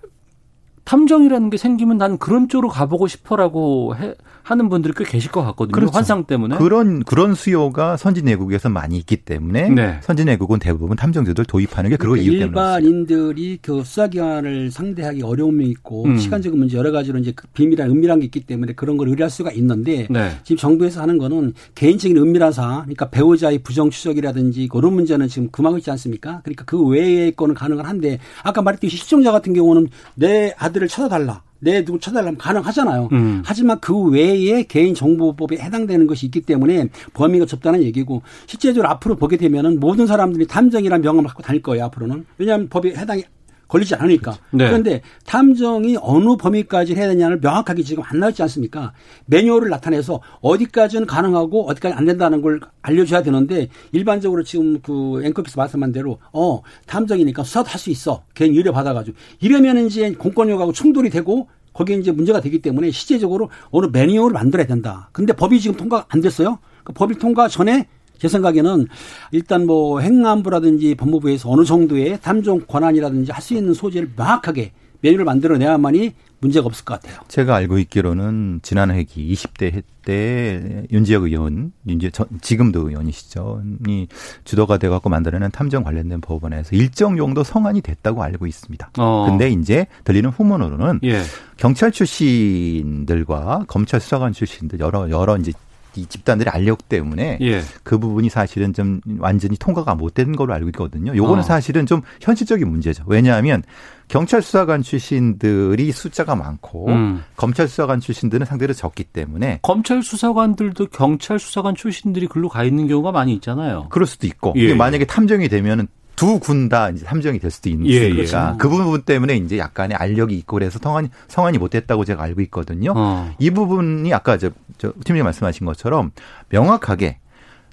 [0.88, 4.14] 탐정이라는 게 생기면 난 그런 쪽으로 가보고 싶어라고 해,
[4.48, 5.74] 하는 분들이 꽤 계실 것 같거든요.
[5.74, 5.92] 그렇죠.
[5.92, 6.57] 환상 때문에.
[6.57, 10.01] 그런 그런 수요가 선진 외국에서 많이 있기 때문에 네.
[10.03, 12.46] 선진 외국은 대부분 탐정제도를 도입하는 게 그거 이유 때문에.
[12.46, 16.16] 일반인들이 그 수사기관을 상대하기 어려움이 있고 음.
[16.16, 19.53] 시간적인 문제 여러 가지로 이제 그 비밀한 은밀한 게 있기 때문에 그런 걸 의뢰할 수가
[19.53, 20.31] 있는데 네.
[20.44, 25.77] 지금 정부에서 하는 거는 개인적인 은밀한 사항, 그러니까 배우자의 부정 추적이라든지 그런 문제는 지금 금하고
[25.77, 26.40] 있지 않습니까?
[26.42, 31.43] 그러니까 그 외의 거는 가능은 한데 아까 말했듯이 시청자 같은 경우는 내 아들 을 찾아달라.
[31.61, 33.09] 내 누구 찾아달라면 가능하잖아요.
[33.12, 33.43] 음.
[33.45, 39.81] 하지만 그 외에 개인정보법에 해당되는 것이 있기 때문에 범위가 좁다는 얘기고 실제적으로 앞으로 보게 되면은
[39.81, 41.87] 모든 사람들이 탐정이라는 명함을 갖고 다닐 거예요.
[41.87, 43.25] 앞으로는 왜냐하면 법에 해당이
[43.68, 44.33] 걸리지 않으니까.
[44.50, 44.66] 네.
[44.66, 48.92] 그런데 탐정이 어느 범위까지 해야 되냐를 명확하게 지금 안 나왔지 않습니까?
[49.26, 55.92] 매뉴얼을 나타내서 어디까지는 가능하고 어디까지 안 된다는 걸 알려줘야 되는데 일반적으로 지금 그 앵커께서 말씀한
[55.92, 58.24] 대로 어 탐정이니까 수사도 할 수 있어.
[58.35, 63.87] 개인 의뢰 받아가지고 이러면 이제 공권력하고 충돌이 되고 거기에 이제 문제가 되기 때문에 실제적으로 어느
[63.92, 65.11] 매뉴얼을 만들어야 된다.
[65.12, 66.59] 근데 법이 지금 통과 안 됐어요.
[66.83, 67.87] 그 법이 통과 전에
[68.18, 68.87] 제 생각에는
[69.33, 76.12] 일단 뭐 행안부라든지 법무부에서 어느 정도의 탐정 권한이라든지 할 수 있는 소재를 명확하게 메뉴를 만들어내야만이
[76.40, 77.20] 문제가 없을 것 같아요.
[77.28, 83.62] 제가 알고 있기로는 지난 회기 20대 때 윤지혁 의원, 윤지 전, 지금도 의원이시죠.
[83.88, 84.07] 이
[84.44, 88.90] 주도가 돼 갖고 만들어낸 탐정 관련된 법원에서 일정 정도 성안이 됐다고 알고 있습니다.
[88.98, 89.26] 어.
[89.28, 91.22] 근데 이제 들리는 후문으로는 예.
[91.57, 95.52] 경찰 출신들과 검찰 수사관 출신들 여러 여러 이제
[95.98, 97.62] 이 집단들의 알력 때문에 예.
[97.82, 101.14] 그 부분이 사실은 좀 완전히 통과가 못 된 걸로 알고 있거든요.
[101.14, 101.42] 요거는 어.
[101.42, 103.04] 사실은 좀 현실적인 문제죠.
[103.06, 103.62] 왜냐하면
[104.08, 107.22] 경찰 수사관 출신들이 숫자가 많고 음.
[107.37, 113.12] 검찰 수사관 출신들은 상대로 적기 때문에 검찰 수사관들도 경찰 수사관 출신들이 글로 가 있는 경우가
[113.12, 113.87] 많이 있잖아요.
[113.90, 114.74] 그럴 수도 있고 예, 예.
[114.74, 115.87] 만약에 탐정이 되면은
[116.18, 118.59] 두 군 다 이제 탐정이 될 수도 예, 있으니까 예.
[118.59, 122.92] 그 부분 때문에 이제 약간의 알력이 있고 그래서 성환이 성환이 못 됐다고 제가 알고 있거든요.
[122.96, 123.31] 어.
[123.38, 126.11] 이 부분이 아까 저, 저 팀장님 말씀하신 것처럼
[126.50, 127.18] 명확하게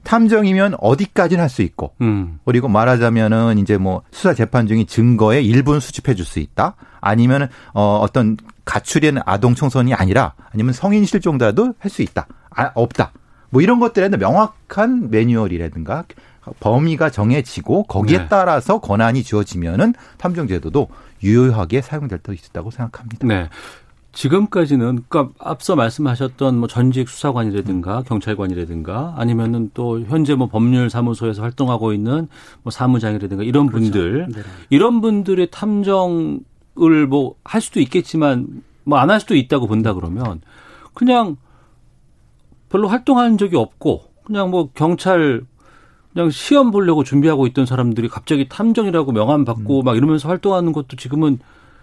[0.03, 2.39] 탐정이면 어디까지는 할 수 있고 음.
[2.45, 6.75] 그리고 말하자면은 이제 뭐 수사 재판 중인 증거의 일부는 수집해 줄 수 있다.
[7.01, 12.27] 아니면은 어 어떤 가출인 아동 청소년이 아니라 아니면 성인 실종자도 할 수 있다.
[12.51, 13.12] 아, 없다.
[13.49, 16.03] 뭐 이런 것들에 대한 명확한 매뉴얼이라든가
[16.60, 18.27] 범위가 정해지고 거기에 네.
[18.29, 20.88] 따라서 권한이 주어지면은 탐정 제도도
[21.23, 23.27] 유효하게 사용될 수 있다고 생각합니다.
[23.27, 23.49] 네.
[24.13, 31.91] 지금까지는 그러니까 앞서 말씀하셨던 뭐 전직 수사관이라든가 경찰관이라든가 아니면은 또 현재 뭐 법률 사무소에서 활동하고
[31.91, 32.29] 있는
[32.63, 34.41] 뭐 사무장이라든가 이런 분들 네.
[34.69, 40.39] 이런 분들의 탐정을 뭐 할 수도 있겠지만 뭐 안 할 수도 있다고 본다 그러면
[40.93, 41.36] 그냥
[42.69, 45.41] 별로 활동한 적이 없고 그냥 뭐 경찰
[46.15, 51.39] 그냥 시험 보려고 준비하고 있던 사람들이 갑자기 탐정이라고 명함 받고 막 이러면서 활동하는 것도 지금은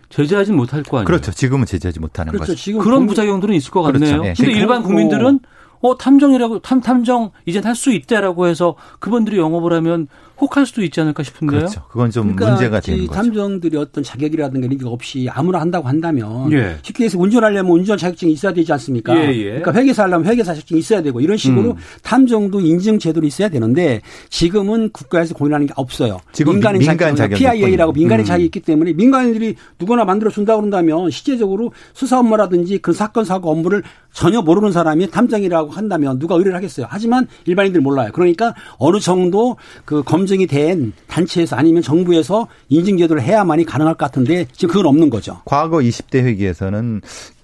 [0.08, 1.04] 제재하진 못할 거 아니에요.
[1.06, 1.32] 그렇죠.
[1.32, 2.52] 지금은 제재하지 못하는 그렇죠.
[2.52, 2.58] 거죠.
[2.62, 4.00] 지금 그런 공- 부작용들은 있을 것 그렇죠.
[4.06, 4.16] 같네요.
[4.22, 4.28] 예.
[4.28, 5.40] 근데 지금 일반 뭐- 국민들은
[5.82, 10.08] 어 탐정이라고 탐 탐정 이젠 할 수 있다라고 해서 그분들이 영업을 하면
[10.42, 11.60] 혹할 수도 있지 않을까 싶은데요.
[11.60, 11.82] 그렇죠.
[11.88, 13.12] 그건 좀 그러니까 문제가 이 되는 거죠.
[13.12, 16.78] 탐정들이 어떤 자격이라든가 이런 게 없이 아무나 한다고 한다면 예.
[16.82, 19.16] 쉽게 해서 운전하려면 운전 자격증이 있어야 되지 않습니까?
[19.16, 19.44] 예, 예.
[19.44, 21.76] 그러니까 회계사 하려면 회계사 자격증이 있어야 되고 이런 식으로 음.
[22.02, 26.18] 탐정도 인증 제도로 있어야 되는데 지금은 국가에서 공인하는 게 없어요.
[26.32, 27.92] 지금 민간인 민간 자격, PIA라고.
[27.92, 28.26] 민간인 음.
[28.26, 33.84] 자격이 있기 때문에 민간인들이 누구나 만들어 준다 그런다면 실제적으로 수사 업무라든지 그 사건 사고 업무를
[34.12, 36.86] 전혀 모르는 사람이 탐정이라고 한다면 누가 의뢰를 하겠어요.
[36.90, 38.10] 하지만 일반인들 몰라요.
[38.12, 44.06] 그러니까 어느 정도 그 검증 이 된 단체에서 아니면 정부에서 인증 제도를 해야만이 가능할 것
[44.06, 45.40] 같은데 지금 그건 없는 거죠.
[45.44, 47.00] 과거 20대 회기에서는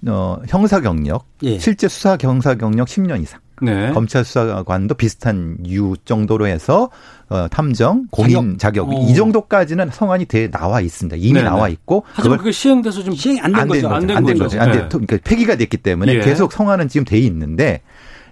[0.07, 1.59] 어, 형사 경력, 예.
[1.59, 3.39] 실제 수사 경사 경력 10년 이상.
[3.61, 3.91] 네.
[3.91, 6.89] 검찰 수사관도 비슷한 유 정도로 해서
[7.27, 9.05] 어, 탐정, 공인 자격, 어.
[9.09, 11.17] 이 정도까지는 성안이 돼 나와 있습니다.
[11.17, 11.43] 이미 네네.
[11.45, 13.81] 나와 있고 하지만 그걸 그게 시행돼서 좀 시행이 안된안된 거죠.
[13.81, 13.95] 거죠.
[13.95, 14.43] 안된안된 거죠.
[14.57, 14.61] 거죠.
[14.61, 14.87] 안 된, 네.
[14.89, 16.19] 그러니까 폐기가 됐기 때문에 예.
[16.21, 17.81] 계속 성안은 지금 돼 있는데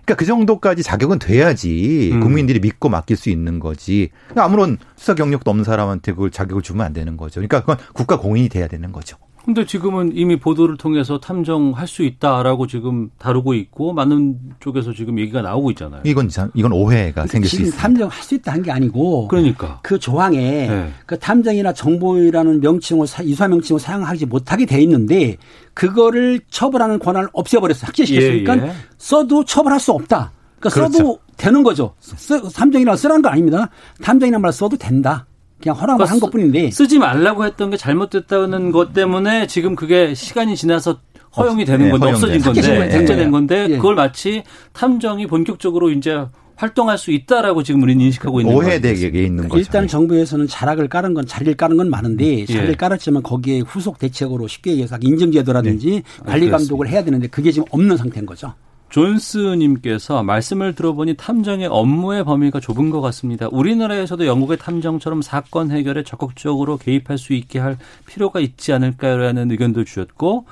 [0.08, 2.22] 그러니까 그 정도까지 자격은 돼야지 음.
[2.22, 4.10] 국민들이 믿고 맡길 수 있는 거지.
[4.28, 7.42] 그러니까 아무런 수사 경력도 없는 사람한테 그걸 자격을 주면 안 되는 거죠.
[7.42, 9.18] 그러니까 그건 국가 공인이 돼야 되는 거죠.
[9.48, 15.42] 근데 지금은 이미 보도를 통해서 탐정할 수 있다라고 지금 다루고 있고 많은 쪽에서 지금 얘기가
[15.42, 16.02] 나오고 있잖아요.
[16.04, 17.78] 이건 참- 이건 오해가 생길 수 있습니다.
[17.82, 19.80] 탐정할 수 있다 한 게 아니고 그러니까.
[19.84, 20.92] 그 조항에 네.
[21.06, 25.38] 그 탐정이나 정보이라는 명칭을 사- 이수화 명칭을 사용하지 못하게 돼 있는데
[25.74, 28.72] 그거를 처벌하는 권한을 없애버렸어 삭제시켰으니까 예, 예.
[28.98, 30.34] 써도 처벌할 수 없다.
[30.60, 30.92] 그러니까 그렇죠.
[30.98, 31.94] 써도 되는 거죠.
[32.02, 33.70] 쓰- 탐정이라 쓰라는 거 아닙니다.
[34.04, 35.26] 탐정이란 말 써도 된다.
[35.62, 40.56] 그냥 허락을 한 그러니까 것뿐인데 쓰지 말라고 했던 게 잘못됐다는 것 때문에 지금 그게 시간이
[40.56, 41.00] 지나서
[41.36, 42.08] 허용이 되는 네, 건데.
[42.08, 43.32] 없어진 건데 삭제된.
[43.32, 43.76] 건데 예.
[43.76, 44.44] 그걸 마치
[44.74, 48.56] 탐정이 본격적으로 이제 활동할 수 있다라고 지금 우리는 인식하고 있는.
[48.56, 49.60] 오해되게 있는 거죠.
[49.60, 52.74] 일단 정부에서는 자락을 깔은 건 자리를 깔은 건 많은데 자리를 예.
[52.74, 56.04] 깔았지만 거기에 후속 대책으로 쉽게 얘기해서 인증제도라든지 네.
[56.26, 58.54] 관리 아, 감독을 해야 되는데 그게 지금 없는 상태인 거죠.
[58.90, 63.48] 존스님께서 말씀을 들어보니 탐정의 업무의 범위가 좁은 것 같습니다.
[63.52, 70.46] 우리나라에서도 영국의 탐정처럼 사건 해결에 적극적으로 개입할 수 있게 할 필요가 있지 않을까라는 의견도 주셨고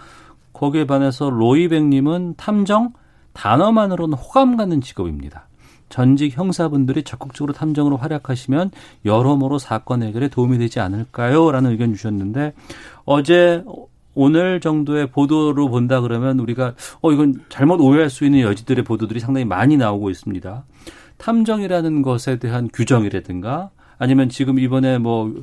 [0.54, 2.93] 거기에 반해서 로이백님은 탐정
[3.34, 5.48] 단어만으로는 호감 가는 직업입니다.
[5.89, 8.71] 전직 형사분들이 적극적으로 탐정으로 활약하시면
[9.06, 11.52] 여러모로 사건 해결에 도움이 되지 않을까요?
[11.52, 12.54] 라는 의견 주셨는데
[13.06, 13.63] 어제
[14.15, 19.45] 오늘 정도의 보도로 본다 그러면 우리가 어 이건 잘못 오해할 수 있는 여지들의 보도들이 상당히
[19.45, 20.65] 많이 나오고 있습니다.
[21.17, 25.34] 탐정이라는 것에 대한 규정이라든가 아니면 지금 이번에 뭐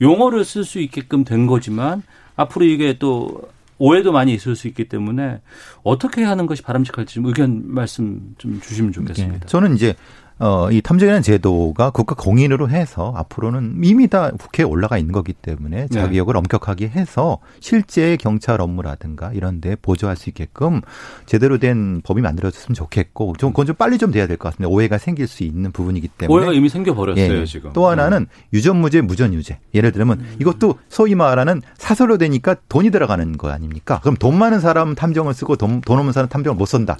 [0.00, 2.02] 용어를 쓸 수 있게끔 된 거지만
[2.36, 3.42] 앞으로 이게 또
[3.78, 5.40] 오해도 많이 있을 수 있기 때문에
[5.82, 9.40] 어떻게 하는 것이 바람직할지 좀 의견 말씀 좀 주시면 좋겠습니다.
[9.42, 9.46] 예.
[9.46, 9.94] 저는 이제
[10.42, 15.88] 어, 이 탐정이라는 제도가 국가 공인으로 해서 앞으로는 이미 다 국회에 올라가 있는 거기 때문에
[15.88, 20.80] 자기역을 엄격하게 해서 실제 경찰 업무라든가 이런 데 보조할 수 있게끔
[21.26, 24.70] 제대로 된 법이 만들어졌으면 좋겠고 좀 그건 좀 빨리 좀 돼야 될 것 같습니다.
[24.74, 27.44] 오해가 생길 수 있는 부분이기 때문에 오해가 이미 생겨 버렸어요 예.
[27.44, 27.72] 지금.
[27.74, 29.58] 또 하나는 유전무죄, 무전유죄.
[29.74, 34.00] 예를 들면 이것도 소위 말하는 사설로 되니까 돈이 들어가는 거 아닙니까?
[34.00, 36.96] 그럼 돈 많은 사람 탐정을 쓰고 돈, 돈 없는 사람 탐정을 못 쓴다.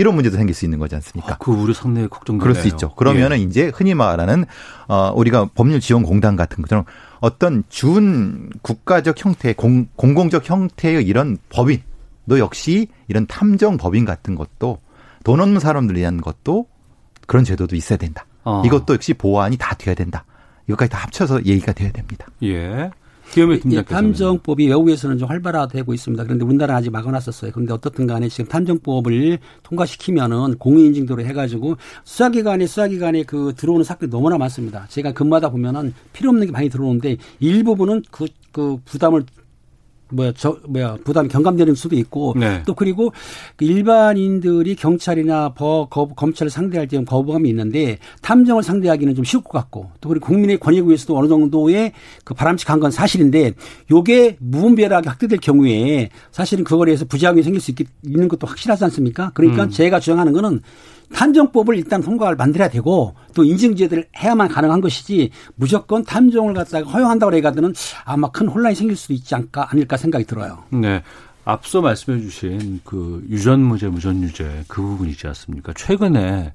[0.00, 1.34] 이런 문제도 생길 수 있는 거지 않습니까?
[1.34, 2.42] 아, 그 우려 상당히 걱정되네요.
[2.42, 2.94] 그럴 수 있죠.
[2.94, 4.46] 그러면은 이제 흔히 말하는
[4.88, 6.86] 어 우리가 법률 지원 공단 같은 것처럼
[7.20, 14.78] 어떤 준 국가적 형태, 공, 공공적 형태의 이런 법인도 역시 이런 탐정 법인 같은 것도
[15.22, 16.66] 돈 없는 사람들 위한 것도
[17.26, 18.24] 그런 제도도 있어야 된다.
[18.44, 18.62] 어.
[18.64, 20.24] 이것도 역시 보완이 다 돼야 된다.
[20.66, 22.26] 이것까지 다 합쳐서 얘기가 돼야 됩니다.
[22.42, 22.90] 예.
[23.32, 26.24] 기업의 예, 팀장께서 탐정법이 외국에서는 좀 활발화되고 있습니다.
[26.24, 27.52] 그런데 우리나라 아직 막아놨었어요.
[27.52, 34.86] 그런데 어떻든 간에 지금 탐정법을 통과시키면은 공인인증도로 해가지고 수사기관에 수사기관에 그 들어오는 사건이 너무나 많습니다.
[34.88, 39.24] 제가 근마다 보면은 필요 없는 게 많이 들어오는데 일부분은 그, 그 부담을
[40.10, 42.62] 뭐야 저 뭐야 부담이 경감되는 수도 있고 네.
[42.66, 43.12] 또 그리고
[43.56, 49.50] 그 일반인들이 경찰이나 버, 거, 검찰을 상대할 때 거부감이 있는데 탐정을 상대하기는 좀 쉬울 것
[49.50, 51.92] 같고 또 그리고 국민의 권익을 위해서도 어느 정도의
[52.24, 53.52] 그 바람직한 건 사실인데
[53.90, 59.30] 요게 무분별하게 확대될 경우에 사실은 그거에 의해서 부작용이 생길 수 있, 있는 것도 확실하지 않습니까?
[59.34, 60.60] 그러니까 제가 주장하는 거는
[61.14, 67.74] 탐정법을 일단 통과를 만들어야 되고 또 인증제도를 해야만 가능한 것이지 무조건 탐정을 갖다가 허용한다고 해가지고는
[68.04, 70.64] 아마 큰 혼란이 생길 수도 있지 않을까 아닐까 생각이 들어요.
[70.70, 71.02] 네.
[71.44, 75.72] 앞서 말씀해 주신 그 유전무죄, 무전유죄 그 부분이지 않습니까?
[75.74, 76.52] 최근에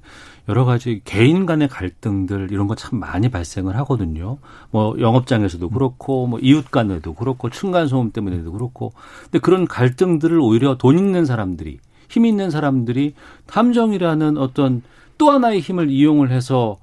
[0.48, 4.38] 여러 가지 개인 간의 갈등들 이런 거 참 많이 발생을 하거든요.
[4.70, 8.92] 뭐 영업장에서도 그렇고 뭐 이웃 간에도 그렇고 층간 소음 때문에도 그렇고.
[9.24, 13.14] 근데 그런 갈등들을 오히려 돈 있는 사람들이 힘 있는 사람들이
[13.46, 14.82] 탐정이라는 어떤
[15.18, 16.76] 또 하나의 힘을 이용을 해서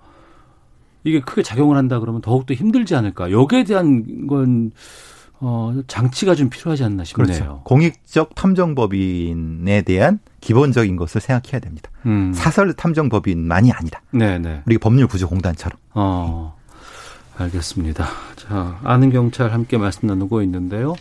[1.04, 3.32] 이게 크게 작용을 한다 그러면 더욱더 힘들지 않을까.
[3.32, 4.72] 여기에 대한 건
[5.40, 7.26] 어, 장치가 좀 필요하지 않나 싶네요.
[7.26, 7.62] 그렇죠.
[7.66, 11.90] 공익적 탐정법인에 대한 기본적인 것을 생각해야 됩니다.
[12.06, 12.32] 음.
[12.34, 14.02] 사설 탐정법인만이 아니다.
[14.12, 14.64] 네네.
[14.66, 15.78] 우리 법률 구조 공단처럼.
[15.96, 16.56] 어,
[17.38, 18.08] 알겠습니다.
[18.38, 20.96] 자, 아는 경찰 함께 말씀 나누고 있는데요.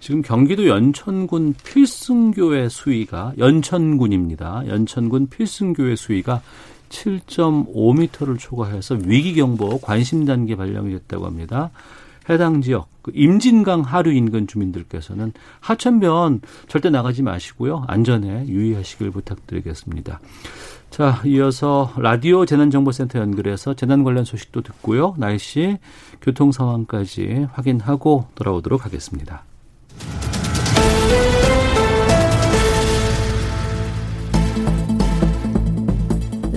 [0.00, 4.64] 지금 경기도 연천군 필승교회 수위가 연천군입니다.
[4.68, 6.42] 연천군 필승교회 수위가
[6.88, 11.70] 7.5m를 초과해서 위기경보 관심 단계 발령이 됐다고 합니다.
[12.30, 17.84] 해당 지역 그 임진강 하류 인근 주민들께서는 하천변 절대 나가지 마시고요.
[17.86, 20.20] 안전에 유의하시길 부탁드리겠습니다.
[20.90, 25.14] 자, 이어서 라디오 재난정보센터 연결해서 재난 관련 소식도 듣고요.
[25.18, 25.78] 날씨,
[26.20, 29.44] 교통 상황까지 확인하고 돌아오도록 하겠습니다.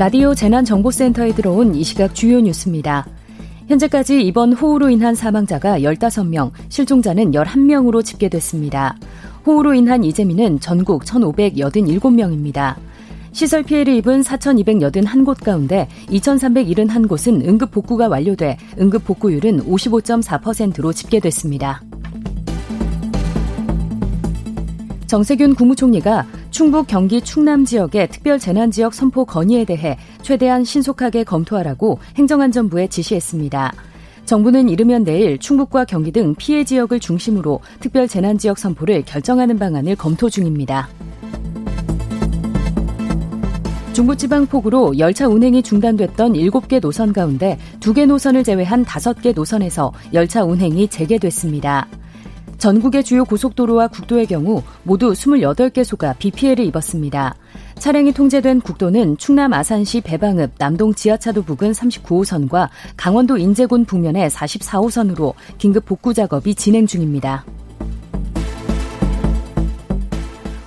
[0.01, 3.05] 라디오 재난정보센터에 들어온 이 시각 주요 뉴스입니다.
[3.67, 8.97] 현재까지 이번 호우로 인한 사망자가 15명, 실종자는 11명으로 집계됐습니다.
[9.45, 12.75] 호우로 인한 이재민은 전국 1,587명입니다.
[13.31, 21.83] 시설 피해를 입은 4,281곳 가운데 2,371곳은 응급 복구가 완료돼 응급 복구율은 55.4%로 집계됐습니다.
[25.11, 31.99] 정세균 국무총리가 충북 경기 충남 지역의 특별 재난 지역 선포 건의에 대해 최대한 신속하게 검토하라고
[32.15, 33.73] 행정안전부에 지시했습니다.
[34.23, 39.97] 정부는 이르면 내일 충북과 경기 등 피해 지역을 중심으로 특별 재난 지역 선포를 결정하는 방안을
[39.97, 40.87] 검토 중입니다.
[43.91, 50.87] 중부지방 폭우로 열차 운행이 중단됐던 7개 노선 가운데 2개 노선을 제외한 5개 노선에서 열차 운행이
[50.87, 51.89] 재개됐습니다.
[52.61, 57.33] 전국의 주요 고속도로와 국도의 경우 모두 28개소가 비 피해를 입었습니다.
[57.79, 65.85] 차량이 통제된 국도는 충남 아산시 배방읍 남동 지하차도 부근 39호선과 강원도 인제군 북면의 44호선으로 긴급
[65.85, 67.43] 복구 작업이 진행 중입니다.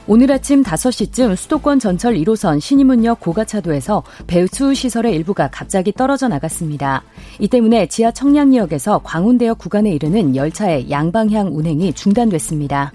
[0.06, 7.02] 오늘 아침 5시쯤 수도권 전철 1호선 신임문역 고가차도에서 배수 시설의 일부가 갑자기 떨어져 나갔습니다.
[7.38, 12.92] 이 때문에 지하 청량리역에서 광운대역 구간에 이르는 열차의 양방향 운행이 중단됐습니다.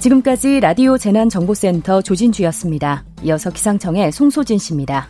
[0.00, 3.04] 지금까지 라디오 재난정보센터 조진주였습니다.
[3.22, 5.08] 이어서 기상청의 송소진 씨입니다.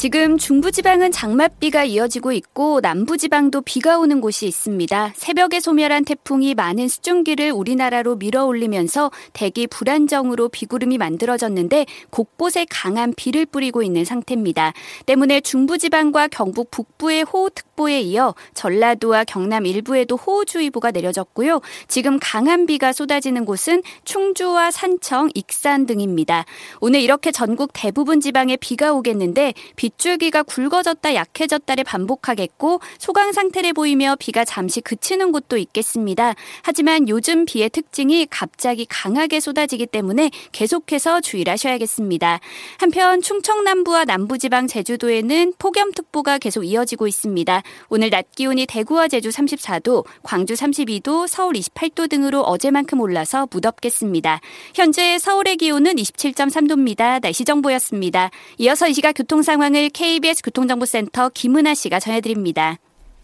[0.00, 5.12] 지금 중부지방은 장맛비가 이어지고 있고 남부지방도 비가 오는 곳이 있습니다.
[5.14, 13.82] 새벽에 소멸한 태풍이 많은 수증기를 우리나라로 밀어올리면서 대기 불안정으로 비구름이 만들어졌는데 곳곳에 강한 비를 뿌리고
[13.82, 14.72] 있는 상태입니다.
[15.04, 21.60] 때문에 중부지방과 경북 북부의 호우특보에 이어 전라도와 경남 일부에도 호우주의보가 내려졌고요.
[21.88, 26.46] 지금 강한 비가 쏟아지는 곳은 충주와 산청, 익산 등입니다.
[26.80, 34.16] 오늘 이렇게 전국 대부분 지방에 비가 오겠는데 비 빗줄기가 굵어졌다 약해졌다를 반복하겠고 소강 상태를 보이며
[34.18, 36.34] 비가 잠시 그치는 곳도 있겠습니다.
[36.62, 42.40] 하지만 요즘 비의 특징이 갑자기 강하게 쏟아지기 때문에 계속해서 주의를 하셔야겠습니다.
[42.78, 47.62] 한편 충청 남부와 남부지방 제주도에는 폭염특보가 계속 이어지고 있습니다.
[47.88, 54.40] 오늘 낮 기온이 대구와 제주 34도, 광주 32도, 서울 28도 등으로 어제만큼 올라서 무덥겠습니다.
[54.74, 57.20] 현재 서울의 기온은 27.3도입니다.
[57.20, 58.30] 날씨 정보였습니다.
[58.58, 62.76] 이어서 이 시각 교통 상황을 오늘 KBS 교통정보센터 김은아 씨가 전해드립니다.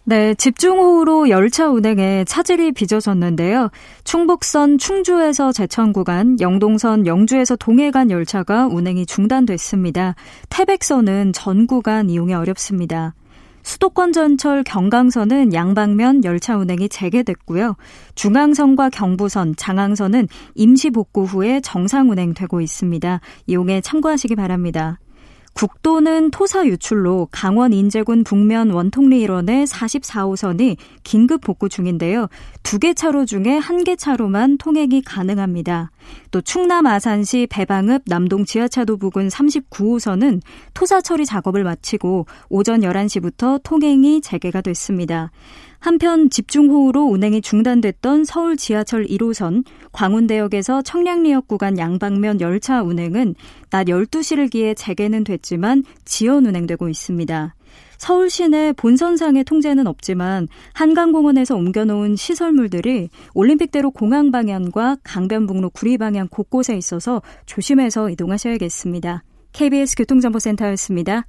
[0.05, 3.69] 네, 집중호우로 열차 운행에 차질이 빚어졌는데요.
[4.03, 10.15] 충북선 충주에서 제천 구간, 영동선 영주에서 동해 간 열차가 운행이 중단됐습니다.
[10.49, 13.13] 태백선은 전 구간 이용이 어렵습니다.
[13.61, 17.75] 수도권 전철 경강선은 양방면 열차 운행이 재개됐고요.
[18.15, 23.21] 중앙선과 경부선, 장항선은 임시 복구 후에 정상 운행되고 있습니다.
[23.45, 24.97] 이용에 참고하시기 바랍니다.
[25.57, 32.27] 국도는 토사 유출로 강원 인제군 북면 원통리 일원의 44호선이 긴급 복구 중인데요.
[32.61, 35.89] 두 개 차로 중에 한 개 차로만 통행이 가능합니다.
[36.29, 40.41] 또 충남 아산시 배방읍 남동 지하차도 부근 39호선은
[40.75, 45.31] 토사 처리 작업을 마치고 오전 11시부터 통행이 재개가 됐습니다.
[45.79, 53.35] 한편 집중호우로 운행이 중단됐던 서울 지하철 1호선 광운대역에서 청량리역 구간 양방면 열차 운행은
[53.69, 57.55] 낮 12시를 기해 재개는 됐지만 지연 운행되고 있습니다.
[57.97, 66.77] 서울 시내 본선상의 통제는 없지만 한강공원에서 옮겨놓은 시설물들이 올림픽대로 공항 방향과 강변북로 구리 방향 곳곳에
[66.77, 69.23] 있어서 조심해서 이동하셔야겠습니다.
[69.53, 71.25] KBS 교통정보센터였습니다.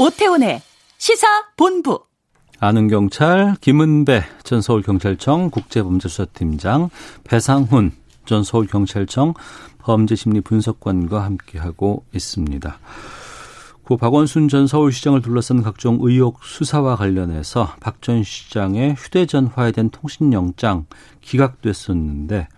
[0.00, 0.62] 오태훈의
[0.96, 2.00] 시사본부.
[2.58, 6.88] 아는 경찰 김은배 전 서울경찰청 국제범죄수사팀장
[7.22, 7.92] 배상훈
[8.24, 9.34] 전 서울경찰청
[9.80, 12.78] 범죄심리분석관과 함께하고 있습니다.
[13.84, 20.86] 고 박원순 전 서울시장을 둘러싼 각종 의혹 수사와 관련해서 박 전 시장의 휴대전 화해된 통신영장
[21.20, 22.48] 기각됐었는데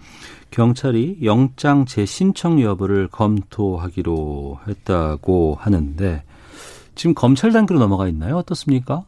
[0.52, 6.22] 경찰이 영장 재신청 여부를 검토하기로 했다고 하는데
[6.94, 8.36] 지금 검찰 단계로 넘어가 있나요?
[8.36, 9.04] 어떻습니까?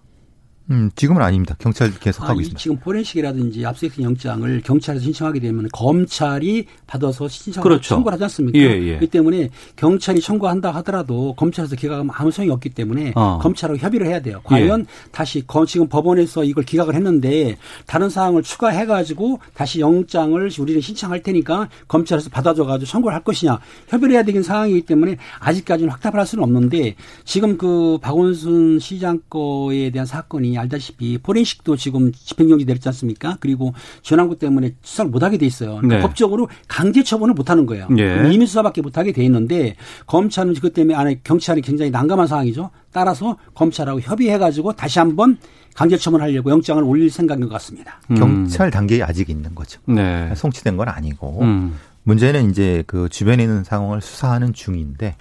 [0.71, 1.55] 음, 지금은 아닙니다.
[1.59, 2.59] 경찰 계속 아, 하고 있습니다.
[2.59, 7.97] 지금 포렌식이라든지 압수수색 영장을 경찰에서 신청하게 되면 검찰이 받아서 신청 그렇죠.
[7.97, 8.59] 청구를 하지 않습니까?
[8.59, 8.87] 예, 예.
[8.87, 13.39] 그렇기 때문에 경찰이 청구한다 하더라도 검찰에서 기각하면 아무 소용이 없기 때문에 어.
[13.43, 14.41] 검찰하고 협의를 해야 돼요.
[14.45, 14.85] 과연 예.
[15.13, 21.23] 다시 검- 지금 법원에서 이걸 기각을 했는데 다른 사항을 추가해 가지고 다시 영장을 우리는 신청할
[21.23, 26.27] 테니까 검찰에서 받아줘 가지고 청구를 할 것이냐 협의를 해야 되는 상황이기 때문에 아직까지는 확답을 할
[26.27, 33.37] 수는 없는데 지금 그 박원순 시장 거에 대한 사건이 알다시피 포렌식도 지금 집행정지 내렸지 않습니까?
[33.41, 35.77] 그리고 전환구 때문에 수사를 못하게 돼 있어요.
[35.77, 36.03] 그러니까 네.
[36.03, 37.89] 법적으로 강제 처분을 못하는 거예요.
[37.99, 38.31] 예.
[38.33, 42.71] 이미 수사밖에 못하게 돼 있는데 검찰은 그 때문에 안에 경찰이 굉장히 난감한 상황이죠.
[42.93, 45.39] 따라서 검찰하고 협의해가지고 다시 한번
[45.75, 48.01] 강제 처분하려고 영장을 올릴 생각인 것 같습니다.
[48.11, 48.17] 음.
[48.17, 49.81] 경찰 단계에 아직 있는 거죠.
[49.87, 50.33] 네.
[50.35, 51.75] 송치된 건 아니고 음.
[52.05, 55.17] 문제는 이제 그 주변에 있는 상황을 수사하는 중인데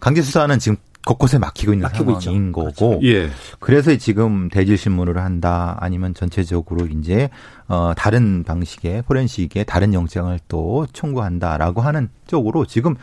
[0.00, 0.76] 강제 수사는 지금
[1.06, 2.52] 곳곳에 막히고 있는 막히고 상황인 있죠.
[2.52, 3.28] 거고 예.
[3.60, 7.28] 그래서 지금 대질 신문을 한다 아니면 전체적으로 이제
[7.68, 12.94] 어 다른 방식의 포렌식의 다른 영장을 또 청구한다라고 하는 쪽으로 지금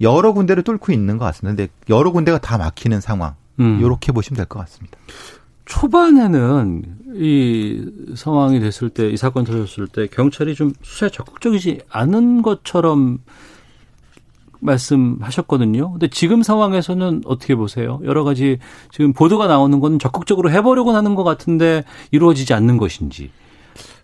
[0.00, 1.56] 여러 군데를 뚫고 있는 것 같습니다.
[1.56, 3.34] 근데 여러 군데가 다 막히는 상황.
[3.58, 3.80] 음.
[3.80, 4.98] 이렇게 보시면 될 것 같습니다.
[5.64, 6.82] 초반에는
[7.14, 7.84] 이
[8.14, 13.18] 상황이 됐을 때, 이 사건 터졌을 때 경찰이 좀 수사에 적극적이지 않은 것처럼
[14.66, 15.92] 말씀하셨거든요.
[15.92, 18.00] 근데 지금 상황에서는 어떻게 보세요?
[18.04, 18.58] 여러 가지
[18.90, 23.30] 지금 보도가 나오는 건 적극적으로 해보려고 하는 것 같은데 이루어지지 않는 것인지.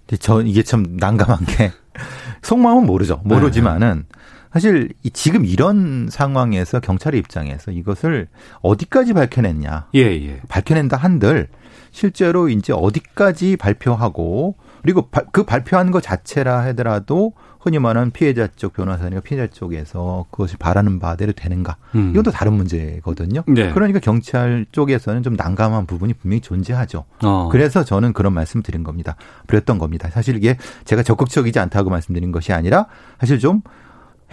[0.07, 1.73] 근데 저 이게 참 난감한 게
[2.43, 3.21] 속마음은 모르죠.
[3.25, 4.07] 모르지만은
[4.53, 8.29] 사실 이 지금 이런 상황에서 경찰의 입장에서 이것을
[8.61, 9.89] 어디까지 밝혀냈냐.
[9.95, 10.41] 예, 예.
[10.49, 11.49] 밝혀낸다 한들
[11.91, 18.73] 실제로 이제 어디까지 발표하고 그리고 바- 그 발표한 것 자체라 하더라도 흔히 말하는 피해자 쪽
[18.73, 22.11] 변호사나 피해자 쪽에서 그것이 바라는 바대로 되는가 음.
[22.11, 23.43] 이건 또 다른 문제거든요.
[23.47, 23.71] 네.
[23.73, 27.05] 그러니까 경찰 쪽에서는 좀 난감한 부분이 분명히 존재하죠.
[27.23, 27.49] 어.
[27.53, 29.15] 그래서 저는 그런 말씀 드린 겁니다.
[29.47, 30.11] 그랬던 겁니다.
[30.11, 32.87] 사실 이게 제가 적극적이지 않다고 말씀드린 것이 아니라
[33.21, 33.63] 사실 좀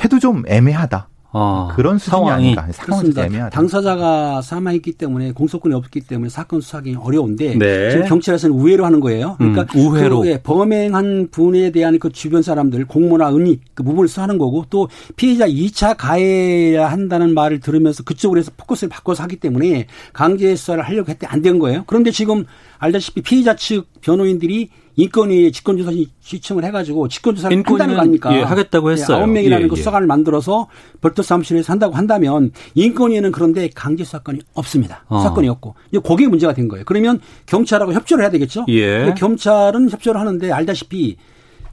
[0.04, 1.09] 해도 좀 애매하다.
[1.32, 1.70] 어.
[1.76, 2.56] 그런 수준이 상황이.
[2.56, 2.68] 아닌가.
[2.72, 3.12] 상황이.
[3.16, 3.50] 애매하다.
[3.52, 7.92] 당사자가 사망했기 때문에 공소권이 없기 때문에 사건 수사하기 어려운데 네.
[7.92, 9.36] 지금 경찰에서는 우회로 하는 거예요.
[9.38, 10.22] 그러니까 음, 우회로.
[10.22, 14.90] 그, 예, 범행한 분에 대한 그 주변 사람들 공모나 은닉 그 부분을 수사하는 거고 또
[15.16, 21.10] 피해자 2차 가해야 한다는 말을 들으면서 그쪽으로 해서 포커스를 바꿔서 하기 때문에 강제 수사를 하려고
[21.12, 21.84] 했대 안 된 거예요.
[21.88, 22.44] 그런데 지금
[22.80, 28.36] 알다시피 피해자 측 변호인들이 인권위에 직권조사 시청을 해가지고 직권조사를 한다는 거 아닙니까?
[28.36, 29.18] 예, 하겠다고 했어요.
[29.18, 29.78] 아홉 명이라는 예, 그 예.
[29.78, 30.68] 수사관을 만들어서
[31.00, 35.06] 별도 사무실에서 한다고 한다면 인권위에는 그런데 강제 수사권이 없습니다.
[35.08, 35.20] 어.
[35.20, 36.84] 사건이 없고 이제 그게 문제가 된 거예요.
[36.86, 38.66] 그러면 경찰하고 협조를 해야 되겠죠.
[38.70, 39.14] 예.
[39.18, 41.16] 경찰은 협조를 하는데 알다시피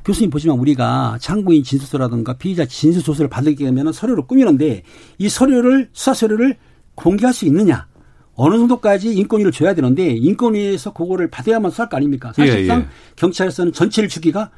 [0.05, 4.85] 교수님 보지만 우리가 참고인 진술서라든가 피의자 진술조서를 받게 되면 서류를 꾸미는데
[5.19, 6.57] 이 서류를 수사 서류를
[6.95, 7.89] 공개할 수 있느냐?
[8.37, 12.33] 어느 정도까지 인권위를 줘야 되는데 인권위에서 그거를 받아야만 수사할 거 아닙니까?
[12.35, 12.89] 사실상 예, 예.
[13.17, 14.51] 경찰에서는 전체를 주기가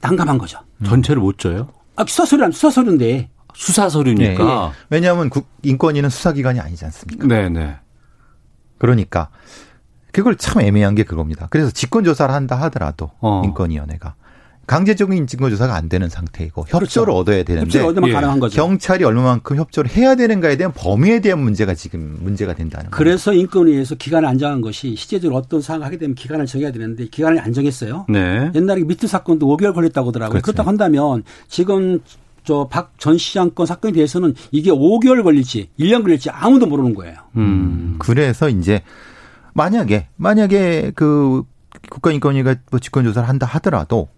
[0.00, 0.60] 난감한 거죠.
[0.84, 1.68] 전체를 못 줘요?
[1.96, 4.72] 아, 수사 서류는 수사 서류인데 수사 서류니까.
[4.88, 7.26] 왜냐하면 국- 인권위는 수사기관이 아니지 않습니까?
[7.26, 7.76] 네, 네.
[8.78, 9.28] 그러니까
[10.12, 11.48] 그걸 참 애매한 게 그겁니다.
[11.50, 13.42] 그래서 직권 조사를 한다 하더라도 어.
[13.44, 14.14] 인권위원회가
[14.68, 18.12] 강제적인 직권조사가 안 되는 상태이고 협조를 얻어야 되는데 협조를.
[18.12, 18.54] 가능한 거죠.
[18.54, 22.96] 경찰이 얼마만큼 협조를 해야 되는가에 대한 범위에 대한 문제가 지금 문제가 된다는 거예요.
[22.96, 27.40] 그래서 인권위에서 기간을 안 정한 것이 실제적으로 어떤 사항을 하게 되면 기간을 정해야 되는데 기간을
[27.40, 28.04] 안 정했어요.
[28.10, 28.52] 네.
[28.54, 30.32] 옛날에 미투 사건도 5개월 걸렸다고 하더라고요.
[30.32, 30.44] 그렇죠.
[30.44, 32.00] 그렇다고 한다면 지금
[32.44, 37.16] 저박전 시장 건 사건에 대해서는 이게 5개월 걸릴지 1년 걸릴지 아무도 모르는 거예요.
[37.36, 37.96] 음.
[37.98, 38.82] 그래서 이제
[39.54, 41.42] 만약에 만약에 그
[41.88, 44.08] 국가인권위가 뭐 직권 조사를 한다 하더라도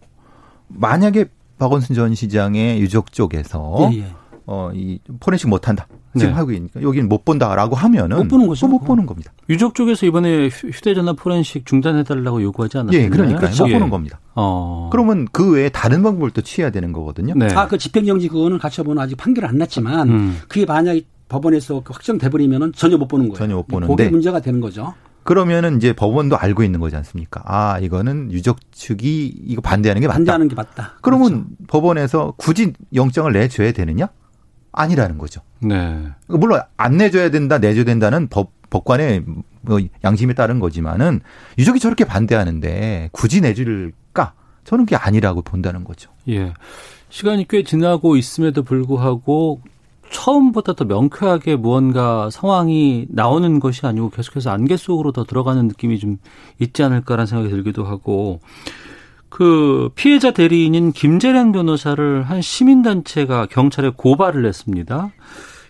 [0.75, 1.27] 만약에
[1.59, 4.05] 박원순 전 시장의 유족 쪽에서 예, 예.
[4.47, 5.87] 어 이 포렌식 못 한다.
[6.17, 6.35] 지금 네.
[6.35, 8.67] 하고 있으니까 여기는 못 본다라고 하면은 못 보는 거죠.
[8.67, 9.33] 못 보는 겁니다.
[9.49, 13.01] 유족 쪽에서 이번에 휴- 휴대전화 포렌식 중단해달라고 요구하지 않았나요?
[13.01, 13.51] 예, 그러니까요.
[13.61, 13.73] 못 예.
[13.75, 14.19] 보는 겁니다.
[14.35, 14.89] 어.
[14.91, 17.35] 그러면 그 외에 다른 방법을 또 취해야 되는 거거든요.
[17.37, 17.47] 네.
[17.55, 20.39] 아, 그 집행정지 그거는 가처분은 아직 판결을 안 났지만 음.
[20.49, 23.39] 그게 만약에 법원에서 그 확정돼 버리면은 전혀 못 보는 거예요.
[23.39, 24.09] 전혀 못 그게 보는데.
[24.09, 24.95] 문제가 되는 거죠.
[25.23, 27.43] 그러면은 이제 법원도 알고 있는 거지 않습니까?
[27.45, 30.17] 아, 이거는 유족 측이 이거 반대하는 게 맞다.
[30.19, 30.95] 반대하는 게 맞다.
[31.03, 31.47] 그러면 그렇죠.
[31.69, 34.09] 법원에서 굳이 영장을 내줘야 되느냐?
[34.73, 35.41] 아니라는 거죠.
[35.61, 36.09] 네.
[36.27, 39.25] 물론 안 내줘야 된다, 내줘야 된다는 법, 법관의
[39.63, 41.21] 뭐 양심에 따른 거지만은
[41.59, 44.35] 유족이 저렇게 반대하는데 굳이 내줄까?
[44.65, 46.11] 저는 그게 아니라고 본다는 거죠.
[46.29, 46.55] 예.
[47.09, 49.61] 시간이 꽤 지나고 있음에도 불구하고
[50.11, 56.19] 처음보다 더 명쾌하게 무언가 상황이 나오는 것이 아니고 계속해서 안개 속으로 더 들어가는 느낌이 좀
[56.59, 58.41] 있지 않을까라는 생각이 들기도 하고
[59.29, 65.13] 그 피해자 대리인인 김재량 변호사를 한 시민단체가 경찰에 고발을 했습니다.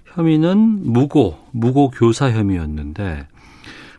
[0.07, 3.28] 혐의는 무고, 무고 교사 혐의였는데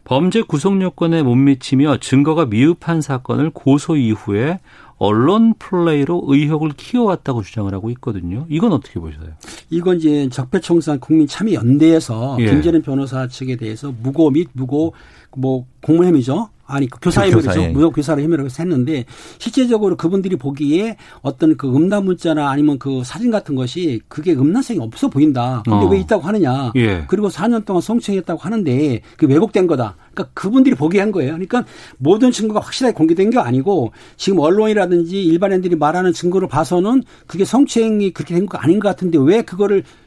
[0.03, 4.59] 범죄 구속 요건에 못 미치며 증거가 미흡한 사건을 고소 이후에
[5.02, 8.45] 언론 플레이로 의혹을 키워왔다고 주장을 하고 있거든요.
[8.49, 9.30] 이건 어떻게 보셔요?
[9.72, 12.45] 이건 이제 적폐청산 국민 참여 연대에서 예.
[12.45, 14.93] 김재련 변호사 측에 대해서 무고 및 무고
[15.36, 16.49] 뭐 공무 혐의죠.
[16.72, 17.61] 아니 그 교사 그 혐의죠.
[17.61, 17.67] 예.
[17.69, 19.05] 무효 교사를 혐의라고 해서 했는데
[19.38, 25.07] 실제적으로 그분들이 보기에 어떤 그 음란 문자나 아니면 그 사진 같은 것이 그게 음란성이 없어
[25.09, 25.63] 보인다.
[25.65, 25.89] 근데 어.
[25.89, 26.72] 왜 있다고 하느냐?
[26.76, 27.05] 예.
[27.07, 29.95] 그리고 4년 동안 성추행했다고 하는데 그 왜곡된 거다.
[30.13, 31.32] 그러니까 그분들이 보기에 한 거예요.
[31.34, 31.63] 그러니까
[31.97, 38.36] 모든 증거가 확실하게 공개된 게 아니고 지금 언론이라든지 일반인들이 말하는 증거를 봐서는 그게 성추행이 그렇게
[38.36, 40.01] 된 거 아닌 것 같은데 왜 그거를 그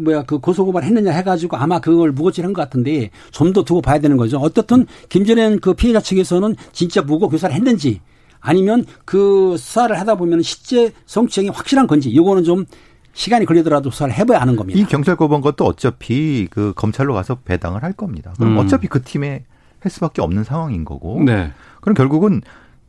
[0.00, 4.16] 뭐야 그 고소고발 했느냐 해가지고 아마 그걸 무고질한 것 같은데 좀 더 두고 봐야 되는
[4.16, 4.38] 거죠.
[4.38, 8.00] 어떻든 김전현 그 피해자 측에서는 진짜 무고 교사를 했는지
[8.40, 12.66] 아니면 그 수사를 하다 보면 실제 성추행이 확실한 건지 이거는 좀
[13.14, 14.78] 시간이 걸리더라도 수사를 해봐야 하는 겁니다.
[14.78, 18.32] 이 경찰 고본 것도 어차피 그 검찰로 가서 배당을 할 겁니다.
[18.36, 18.58] 그럼 음.
[18.58, 19.44] 어차피 그 팀에
[19.80, 21.22] 할 수밖에 없는 상황인 거고.
[21.24, 21.52] 네.
[21.80, 22.42] 그럼 결국은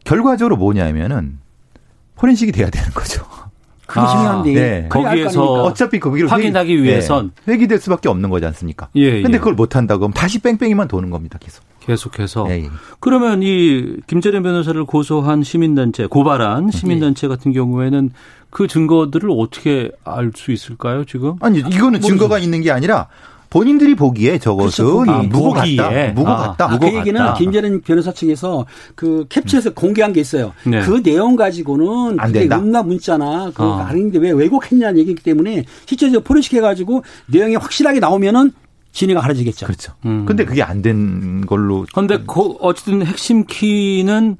[0.03, 1.39] 결과적으로 뭐냐면은
[2.15, 3.23] 포렌식이 돼야 되는 거죠.
[3.89, 4.85] 그게 중요한데 네.
[4.89, 5.43] 거기에서?
[5.63, 7.31] 어차피 거기를 확인하기 회기- 위해선.
[7.45, 7.53] 네.
[7.53, 8.87] 회기될 수밖에 없는 거지 않습니까?
[8.95, 9.39] 예, 근데 예.
[9.39, 11.63] 그걸 못 한다고 하면 다시 뺑뺑이만 도는 겁니다, 계속.
[11.79, 12.69] 계속해서 예, 예.
[12.99, 17.35] 그러면 이 김재련 변호사를 고소한 시민단체, 고발한 시민단체 네.
[17.35, 18.11] 같은 경우에는
[18.51, 21.35] 그 증거들을 어떻게 알 수 있을까요, 지금?
[21.39, 23.07] 아니 이거는 증거가 있는 게 아니라
[23.49, 25.11] 본인들이 보기에 저것은 그렇죠.
[25.11, 25.51] 아, 무고.
[25.51, 26.11] 같다.
[26.13, 26.73] 무고 아, 같다.
[26.73, 27.33] 아, 그 얘기는 같다.
[27.33, 30.53] 김재련 변호사 측에서 그 캡처해서 공개한 게 있어요.
[30.65, 30.81] 네.
[30.81, 32.45] 그 내용 가지고는 안 그게.
[32.45, 33.87] 음란 문자나 그 아.
[33.89, 38.51] 아닌데 왜 왜곡했냐는 얘기이기 때문에 실제적으로 포렌식 해 가지고 내용이 확실하게 나오면은
[38.91, 39.65] 진위가 가려지겠죠.
[39.65, 39.93] 그렇죠.
[40.05, 40.25] 음.
[40.25, 44.37] 근데 그게 안 된 걸로 근데 그 어쨌든 핵심 키는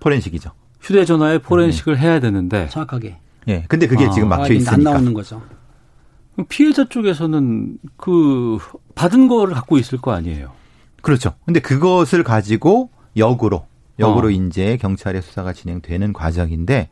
[0.00, 0.50] 포렌식이죠.
[0.82, 3.16] 휴대전화에 포렌식을 해야 되는데 정확하게.
[3.48, 3.64] 예.
[3.68, 4.10] 근데 그게 아.
[4.10, 4.90] 지금 막혀 아, 안 있으니까.
[4.92, 5.42] 나오는 거죠.
[6.44, 8.58] 피해자 쪽에서는 그
[8.94, 10.52] 받은 거를 갖고 있을 거 아니에요.
[11.02, 11.34] 그렇죠.
[11.44, 13.66] 근데 그것을 가지고 역으로
[13.98, 14.30] 역으로 어.
[14.30, 16.88] 이제 경찰의 수사가 진행되는 과정인데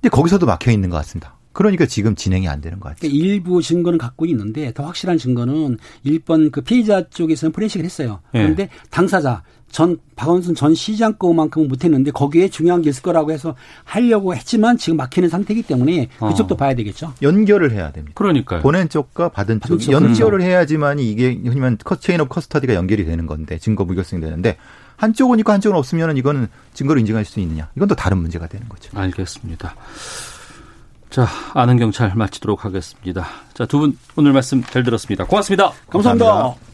[0.00, 1.36] 근데 거기서도 막혀 있는 것 같습니다.
[1.52, 3.08] 그러니까 지금 진행이 안 되는 것 같아요.
[3.10, 8.20] 그러니까 일부 증거는 갖고 있는데 더 확실한 증거는 일본 그 피해자 쪽에서는 포렌식을 했어요.
[8.34, 8.42] 예.
[8.42, 9.44] 그런데 당사자
[9.74, 14.98] 전 박원순 전 시장 거만큼은 못했는데 거기에 중요한 게 있을 거라고 해서 하려고 했지만 지금
[14.98, 16.56] 막히는 상태이기 때문에 그쪽도 어.
[16.56, 17.12] 봐야 되겠죠.
[17.22, 18.12] 연결을 해야 됩니다.
[18.14, 18.62] 그러니까요.
[18.62, 23.04] 보낸 쪽과 받은 받은 쪽이 쪽, 연결을 해야지만이 이게 흔히만 컷 chain of custody가 연결이
[23.04, 24.58] 되는 건데 증거 무결성이 되는데
[24.96, 27.68] 한쪽은 있고 한쪽은 없으면은 이거는 증거로 인정할 수 있느냐?
[27.76, 28.96] 이건 또 다른 문제가 되는 거죠.
[28.96, 29.74] 알겠습니다.
[31.10, 33.26] 자, 아는 경찰 마치도록 하겠습니다.
[33.54, 35.24] 자, 두 분 오늘 말씀 잘 들었습니다.
[35.24, 35.72] 고맙습니다.
[35.90, 36.26] 감사합니다.
[36.26, 36.73] 감사합니다.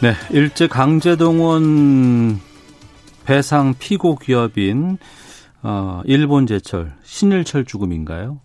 [0.00, 2.38] 네, 일제 강제 동원
[3.24, 4.96] 배상 피고 기업인
[5.64, 8.38] 어, 일본 제철 신일철 죽음인가요?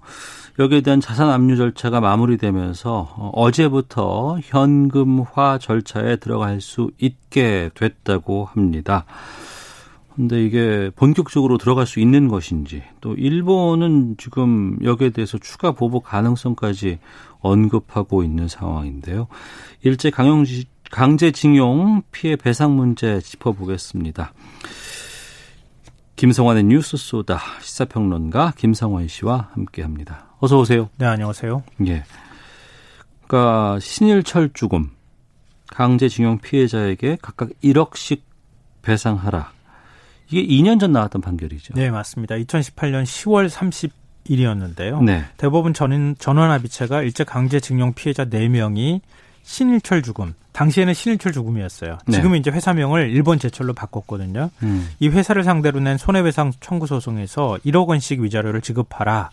[0.57, 9.05] 여기에 대한 자산 압류 절차가 마무리되면서 어, 어제부터 현금화 절차에 들어갈 수 있게 됐다고 합니다.
[10.15, 16.97] 근데 이게 본격적으로 들어갈 수 있는 것인지 또 일본은 지금 여기에 대해서 추가 보복 가능성까지
[17.41, 19.27] 언급하고 있는 상황인데요.
[19.81, 24.31] 일제 강용지 강제징용 피해 배상 문제 짚어보겠습니다.
[26.15, 30.27] 김성환의 뉴스 소다 시사평론가 김성환 씨와 함께합니다.
[30.39, 30.91] 어서 오세요.
[30.97, 31.63] 네, 안녕하세요.
[31.87, 32.03] 예.
[33.25, 34.91] 그러니까 신일철 죽음
[35.69, 38.21] 강제징용 피해자에게 각각 1억씩
[38.83, 39.51] 배상하라.
[40.29, 41.73] 이게 2년 전 나왔던 판결이죠.
[41.73, 42.35] 네, 맞습니다.
[42.35, 43.91] 2018년 10월 30
[44.25, 45.01] 일이었는데요.
[45.01, 45.25] 네.
[45.37, 49.01] 대법원 전원, 전원 합의체가 일제 강제징용 피해자 4명이
[49.41, 51.97] 신일철 죽음, 당시에는 신일철 죽음이었어요.
[52.05, 52.15] 네.
[52.15, 54.51] 지금은 이제 회사명을 일본 제철로 바꿨거든요.
[54.61, 54.89] 음.
[54.99, 59.31] 이 회사를 상대로 낸 손해배상 청구 소송에서 1억 원씩 위자료를 지급하라.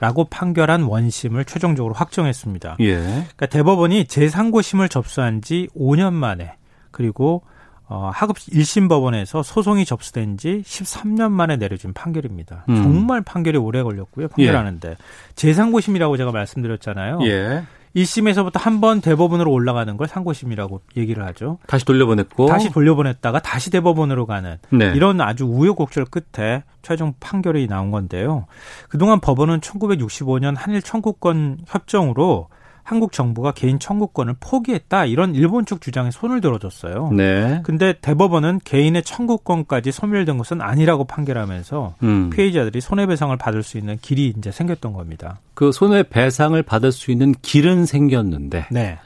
[0.00, 2.76] 라고 판결한 원심을 최종적으로 확정했습니다.
[2.78, 2.98] 예.
[3.00, 6.54] 그러니까 대법원이 제3고심을 접수한 지 5년 만에
[6.92, 7.42] 그리고
[7.88, 12.64] 어, 하급 1심 법원에서 소송이 접수된 지 13년 만에 내려진 판결입니다.
[12.68, 12.76] 음.
[12.76, 14.28] 정말 판결이 오래 걸렸고요.
[14.28, 14.96] 판결하는데
[15.34, 17.20] 제3고심이라고 제가 말씀드렸잖아요.
[17.22, 17.64] 예.
[18.02, 21.58] 1심에서부터 한 번 대법원으로 올라가는 걸 상고심이라고 얘기를 하죠.
[21.66, 24.92] 다시 돌려보냈고 다시 돌려보냈다가 다시 대법원으로 가는 네.
[24.94, 28.46] 이런 아주 우여곡절 끝에 최종 판결이 나온 건데요.
[28.88, 32.48] 그동안 법원은 1965년 한일 청구권 협정으로
[32.88, 37.10] 한국 정부가 개인 청구권을 포기했다 이런 일본 측 주장에 손을 들어줬어요.
[37.12, 37.60] 네.
[37.62, 42.30] 근데 대법원은 개인의 청구권까지 소멸된 것은 아니라고 판결하면서 음.
[42.30, 45.38] 피해자들이 손해배상을 받을 수 있는 길이 이제 생겼던 겁니다.
[45.52, 48.98] 그 손해배상을 받을 수 있는 길은 생겼는데 네.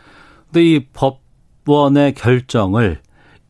[0.53, 3.01] 근데 이 법원의 결정을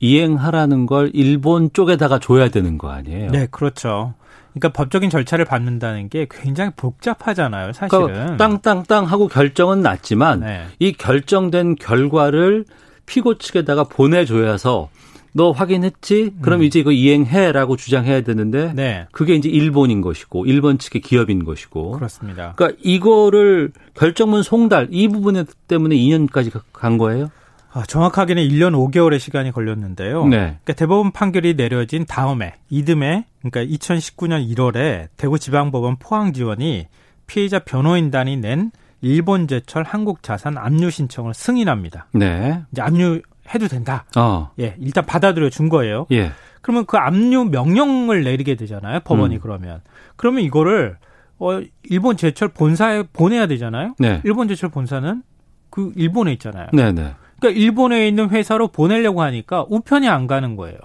[0.00, 3.32] 이행하라는 걸 일본 쪽에다가 줘야 되는 거 아니에요?
[3.32, 4.14] 네, 그렇죠.
[4.52, 8.06] 그러니까 법적인 절차를 밟는다는 게 굉장히 복잡하잖아요, 사실은.
[8.06, 10.66] 그러니까 땅땅땅 하고 결정은 났지만 네.
[10.78, 12.64] 이 결정된 결과를
[13.06, 14.90] 피고 측에다가 보내줘야서
[15.34, 16.34] 너 확인했지?
[16.42, 16.64] 그럼 음.
[16.64, 19.06] 이제 이거 이행해라고 주장해야 되는데 네.
[19.12, 22.52] 그게 이제 일본인 것이고 일본 측의 기업인 것이고 그렇습니다.
[22.54, 27.30] 그러니까 이거를 결정문 송달 이 부분 때문에 2년까지 간 거예요?
[27.74, 30.26] 아, 정확하게는 1년 5개월의 시간이 걸렸는데요.
[30.26, 30.36] 네.
[30.36, 36.86] 그러니까 대법원 판결이 내려진 다음에 이듬해 그러니까 2019년 1월에 대구지방법원 포항지원이
[37.26, 42.08] 피해자 변호인단이 낸 일본 제철 한국 자산 압류 신청을 승인합니다.
[42.12, 42.62] 네.
[42.72, 44.04] 이제 압류해도 된다.
[44.16, 44.50] 어.
[44.60, 46.06] 예, 일단 받아들여 준 거예요.
[46.12, 46.32] 예.
[46.60, 49.00] 그러면 그 압류 명령을 내리게 되잖아요.
[49.00, 49.40] 법원이 음.
[49.40, 49.80] 그러면.
[50.16, 50.98] 그러면 이거를
[51.38, 53.94] 어 일본 제철 본사에 보내야 되잖아요.
[53.98, 54.20] 네.
[54.24, 55.22] 일본 제철 본사는
[55.70, 56.68] 그 일본에 있잖아요.
[56.72, 57.14] 네, 네.
[57.42, 60.78] 그러니까 일본에 있는 회사로 보내려고 하니까 우편이 안 가는 거예요.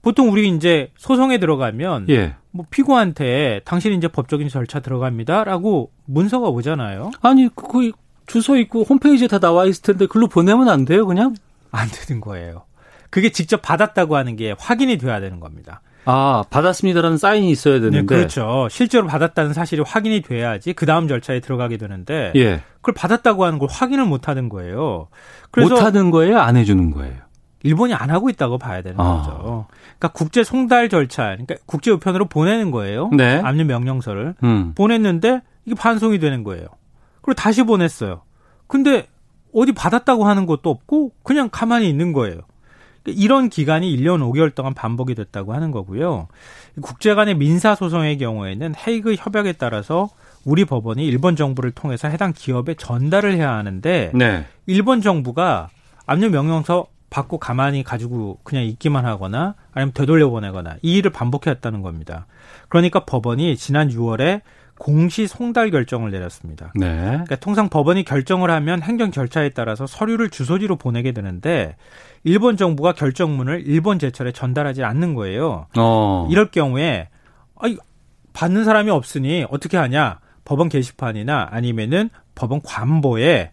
[0.00, 2.34] 보통 우리 이제 소송에 들어가면 예.
[2.50, 7.10] 뭐 피고한테 당신 이제 법적인 절차 들어갑니다라고 문서가 오잖아요.
[7.20, 7.92] 아니, 그
[8.26, 11.34] 주소 있고 홈페이지에 다 나와 있을 텐데 글로 보내면 안 돼요, 그냥?
[11.70, 12.64] 안 되는 거예요.
[13.10, 15.82] 그게 직접 받았다고 하는 게 확인이 돼야 되는 겁니다.
[16.06, 18.00] 아, 받았습니다라는 사인이 있어야 되는데.
[18.00, 18.68] 네, 그렇죠.
[18.70, 22.62] 실제로 받았다는 사실이 확인이 돼야지 그 다음 절차에 들어가게 되는데 예.
[22.76, 25.08] 그걸 받았다고 하는 걸 확인을 못 하는 거예요.
[25.50, 27.14] 그래서 못 하는 거예요, 안 해 주는 거예요?
[27.62, 29.22] 일본이 안 하고 있다고 봐야 되는 아.
[29.22, 29.66] 거죠.
[29.98, 33.08] 그러니까 국제 송달 절차, 그러니까 국제 우편으로 보내는 거예요.
[33.16, 33.40] 네.
[33.42, 34.72] 압류 명령서를 음.
[34.74, 36.66] 보냈는데 이게 반송이 되는 거예요.
[37.22, 38.20] 그리고 다시 보냈어요.
[38.66, 39.06] 근데
[39.54, 42.40] 어디 받았다고 하는 것도 없고 그냥 가만히 있는 거예요.
[43.06, 46.28] 이런 기간이 1년 5개월 동안 반복이 됐다고 하는 거고요.
[46.80, 50.08] 국제 간의 민사 소송의 경우에는 헤이그 협약에 따라서
[50.44, 54.46] 우리 법원이 일본 정부를 통해서 해당 기업에 전달을 해야 하는데 네.
[54.66, 55.68] 일본 정부가
[56.06, 62.26] 압류 명령서 받고 가만히 가지고 그냥 있기만 하거나 아니면 되돌려 보내거나 이 일을 반복해왔다는 겁니다.
[62.68, 64.40] 그러니까 법원이 지난 6월에
[64.78, 66.72] 공시 송달 결정을 내렸습니다.
[66.74, 66.88] 네.
[66.88, 71.76] 그러니까 통상 법원이 결정을 하면 행정 절차에 따라서 서류를 주소지로 보내게 되는데
[72.24, 75.66] 일본 정부가 결정문을 일본 제철에 전달하지 않는 거예요.
[75.76, 76.26] 어.
[76.30, 77.08] 이럴 경우에
[77.56, 77.76] 아이
[78.32, 80.18] 받는 사람이 없으니 어떻게 하냐?
[80.44, 83.52] 법원 게시판이나 아니면은 법원 관보에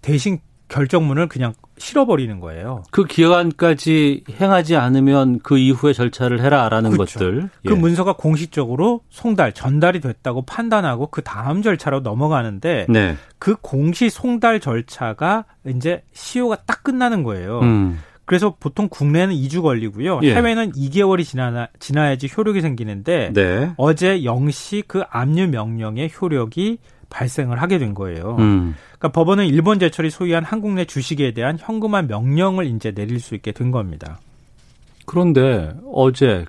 [0.00, 2.82] 대신 결정문을 그냥 실어버리는 거예요.
[2.90, 7.18] 그 기간까지 행하지 않으면 그 이후에 절차를 해라라는 그렇죠.
[7.18, 7.50] 것들.
[7.66, 7.76] 그 예.
[7.76, 13.16] 문서가 공식적으로 송달, 전달이 됐다고 판단하고 그 다음 절차로 넘어가는데 네.
[13.38, 17.60] 그 공시 송달 절차가 이제 시효가 딱 끝나는 거예요.
[17.60, 17.98] 음.
[18.32, 20.20] 그래서 보통 국내는 2주 걸리고요.
[20.22, 20.34] 예.
[20.34, 23.74] 해외는 2개월이 지나, 지나야지 효력이 생기는데 네.
[23.76, 26.78] 어제 0시 그 압류 명령의 효력이
[27.10, 28.36] 발생을 하게 된 거예요.
[28.38, 28.74] 음.
[28.96, 33.52] 그러니까 법원은 일본 제철이 소유한 한국 내 주식에 대한 현금화 명령을 이제 내릴 수 있게
[33.52, 34.18] 된 겁니다.
[35.04, 36.46] 그런데 어제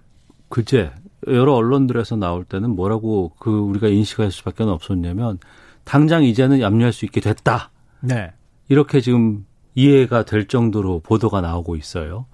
[0.47, 0.89] 그제
[1.27, 5.37] 여러 언론들에서 나올 때는 뭐라고 그 우리가 인식할 수밖에 없었냐면
[5.83, 7.71] 당장 이제는 압류할 수 있게 됐다.
[7.99, 8.31] 네.
[8.69, 9.45] 이렇게 지금
[9.75, 12.25] 이해가 될 정도로 보도가 나오고 있어요.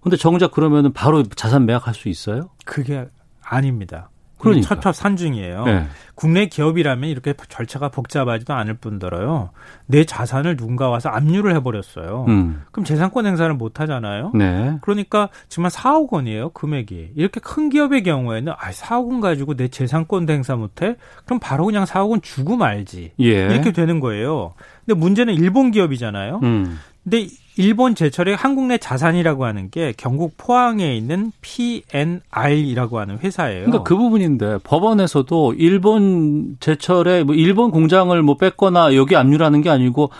[0.00, 2.50] 근데 정작 그러면은 바로 자산 매각할 수 있어요?
[2.64, 3.06] 그게
[3.42, 4.10] 아닙니다.
[4.44, 4.74] 그러니까.
[4.74, 5.64] 첫첫 산중이에요.
[5.64, 5.86] 네.
[6.14, 9.50] 국내 기업이라면 이렇게 절차가 복잡하지도 않을 뿐더러요.
[9.86, 12.26] 내 자산을 누군가 와서 압류를 해버렸어요.
[12.28, 12.62] 음.
[12.70, 14.30] 그럼 재산권 행사를 못 하잖아요.
[14.34, 14.78] 네.
[14.82, 17.12] 그러니까 지금 한 4억 원이에요, 금액이.
[17.16, 20.96] 이렇게 큰 기업의 경우에는 아, 4억 원 가지고 내 재산권 행사 못 해?
[21.24, 23.12] 그럼 바로 그냥 4억 원 주고 말지.
[23.20, 23.46] 예.
[23.46, 24.54] 이렇게 되는 거예요.
[24.86, 26.40] 근데 문제는 일본 기업이잖아요.
[26.42, 26.78] 음.
[27.04, 33.66] 근데 일본 제철의 한국 내 자산이라고 하는 게 경북 포항에 있는 PNR이라고 하는 회사예요.
[33.66, 40.10] 그러니까 그 부분인데 법원에서도 일본 제철에 뭐 일본 공장을 뭐 뺐거나 여기 압류라는 게 아니고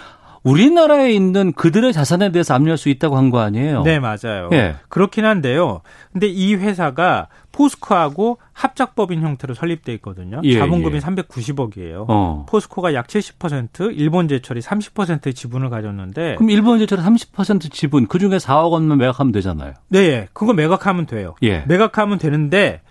[0.45, 3.83] 우리나라에 있는 그들의 자산에 대해서 압류할 수 있다고 한 거 아니에요?
[3.83, 4.51] 네, 맞아요.
[4.53, 4.77] 예.
[4.89, 5.81] 그렇긴 한데요.
[6.13, 10.41] 근데 이 회사가 포스코하고 합작법인 형태로 설립돼 있거든요.
[10.45, 11.01] 예, 자본금이 예.
[11.01, 12.05] 390억이에요.
[12.09, 12.45] 어.
[12.49, 18.37] 포스코가 약 70%, 일본 제철이 30%의 지분을 가졌는데 그럼 일본 제철의 30% 지분 그 중에
[18.37, 19.73] 4억 원만 매각하면 되잖아요.
[19.89, 21.35] 네, 그거 매각하면 돼요.
[21.43, 21.65] 예.
[21.67, 22.83] 매각하면 되는데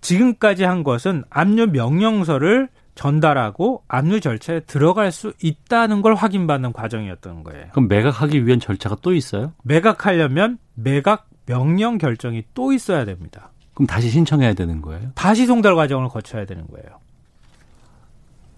[0.00, 7.66] 지금까지 한 것은 압류 명령서를 전달하고 압류 절차에 들어갈 수 있다는 걸 확인받는 과정이었던 거예요.
[7.72, 9.52] 그럼 매각하기 위한 절차가 또 있어요?
[9.62, 13.50] 매각하려면 매각 명령 결정이 또 있어야 됩니다.
[13.74, 15.10] 그럼 다시 신청해야 되는 거예요?
[15.14, 16.98] 다시 송달 과정을 거쳐야 되는 거예요.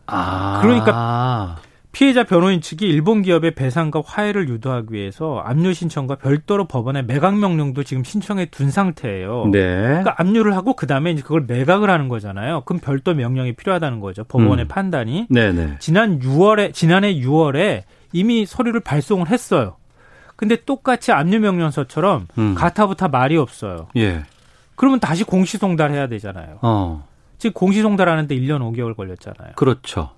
[0.06, 0.60] 아.
[0.60, 1.58] 그러니까
[1.94, 7.84] 피해자 변호인 측이 일본 기업의 배상과 화해를 유도하기 위해서 압류 신청과 별도로 법원에 매각 명령도
[7.84, 9.48] 지금 신청해 둔 상태예요.
[9.52, 9.60] 네.
[9.60, 12.62] 그러니까 압류를 하고 그 다음에 이제 그걸 매각을 하는 거잖아요.
[12.62, 14.24] 그럼 별도 명령이 필요하다는 거죠.
[14.24, 14.68] 법원의 음.
[14.68, 15.28] 판단이.
[15.30, 15.76] 네네.
[15.78, 19.76] 지난 6월에 지난해 6월에 이미 서류를 발송을 했어요.
[20.34, 22.54] 근데 똑같이 압류 명령서처럼 음.
[22.56, 23.86] 가타부타 말이 없어요.
[23.96, 24.24] 예.
[24.74, 26.58] 그러면 다시 공시 송달해야 되잖아요.
[26.62, 27.06] 어.
[27.38, 29.52] 지금 공시 송달하는데 1년 5개월 걸렸잖아요.
[29.54, 30.10] 그렇죠.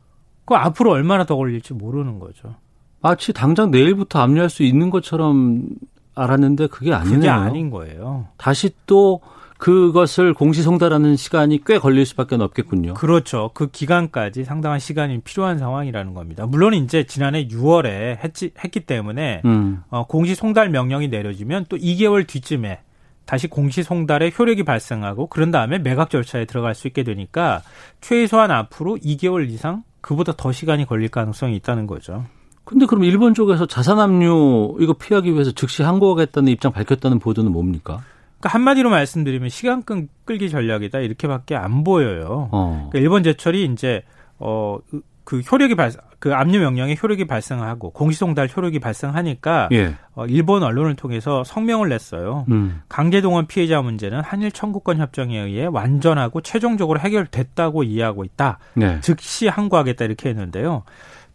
[0.46, 2.54] 그 앞으로 얼마나 더 걸릴지 모르는 거죠.
[3.02, 5.68] 마치 당장 내일부터 압류할 수 있는 것처럼
[6.14, 7.18] 알았는데 그게 아니네요.
[7.18, 8.28] 그게 아닌 거예요.
[8.38, 9.20] 다시 또
[9.58, 12.94] 그것을 공시송달하는 시간이 꽤 걸릴 수밖에 없겠군요.
[12.94, 13.50] 그렇죠.
[13.54, 16.46] 그 기간까지 상당한 시간이 필요한 상황이라는 겁니다.
[16.46, 19.82] 물론 이제 지난해 6월에 했지, 했기 때문에 음.
[19.88, 22.80] 어, 공시 송달 명령이 내려지면 또 2개월 뒤쯤에
[23.24, 27.62] 다시 공시송달의 효력이 발생하고 그런 다음에 매각 절차에 들어갈 수 있게 되니까
[28.00, 32.24] 최소한 앞으로 2개월 이상 그보다 더 시간이 걸릴 가능성이 있다는 거죠.
[32.64, 38.02] 근데 그럼 일본 쪽에서 자산 압류 이거 피하기 위해서 즉시 항고하겠다는 입장 밝혔다는 보도는 뭡니까?
[38.38, 39.82] 그러니까 한마디로 말씀드리면 시간
[40.24, 42.48] 끌기 전략이다 이렇게밖에 안 보여요.
[42.52, 42.88] 어.
[42.90, 44.02] 그러니까 일본 제철이 이제
[44.38, 44.78] 어
[45.26, 49.94] 그 효력이 발생, 그 압류 명령의 효력이 발생하고 공시송달 효력이 발생하니까 예.
[50.14, 52.46] 어, 일본 언론을 통해서 성명을 냈어요.
[52.50, 52.80] 음.
[52.88, 58.58] 강제동원 피해자 문제는 한일 청구권 협정에 의해 완전하고 최종적으로 해결됐다고 이해하고 있다.
[58.74, 59.00] 네.
[59.00, 60.84] 즉시 항고하겠다 이렇게 했는데요.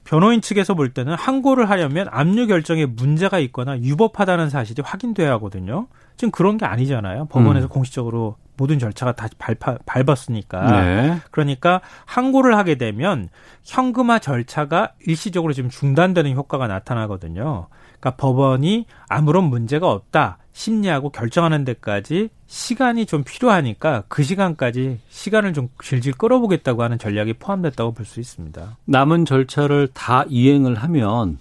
[0.03, 5.88] 변호인 측에서 볼 때는 항고를 하려면 압류 결정에 문제가 있거나 유법하다는 사실이 확인돼야 하거든요.
[6.17, 7.25] 지금 그런 게 아니잖아요.
[7.25, 7.69] 법원에서 음.
[7.69, 10.84] 공식적으로 모든 절차가 다 밟아, 밟았으니까.
[10.84, 11.20] 네.
[11.32, 13.28] 그러니까 항고를 하게 되면
[13.64, 17.66] 현금화 절차가 일시적으로 지금 중단되는 효과가 나타나거든요.
[17.99, 20.38] 그러니까 법원이 아무런 문제가 없다.
[20.53, 27.93] 심리하고 결정하는 데까지 시간이 좀 필요하니까 그 시간까지 시간을 좀 질질 끌어보겠다고 하는 전략이 포함됐다고
[27.93, 28.78] 볼 수 있습니다.
[28.86, 31.39] 남은 절차를 다 이행을 하면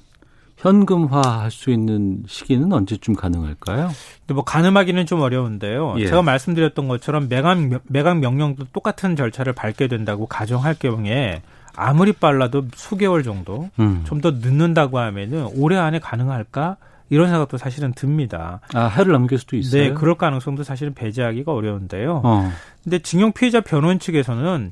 [0.61, 3.91] 현금화할 수 있는 시기는 언제쯤 가능할까요?
[4.21, 5.97] 근데 뭐 가늠하기는 좀 어려운데요.
[5.99, 6.07] 예.
[6.07, 11.43] 제가 말씀드렸던 것처럼 매각 매각 명령도 똑같은 절차를 밟게 된다고 가정할 경우에
[11.75, 14.03] 아무리 빨라도 수개월 정도 음.
[14.05, 16.77] 좀더 늦는다고 하면은 올해 안에 가능할까?
[17.09, 18.61] 이런 생각도 사실은 듭니다.
[18.73, 19.83] 아, 해를 넘길 수도 있어요.
[19.83, 22.21] 네, 그럴 가능성도 사실은 배제하기가 어려운데요.
[22.23, 22.53] 어.
[22.85, 24.71] 근데 징용 피해자 변호인 측에서는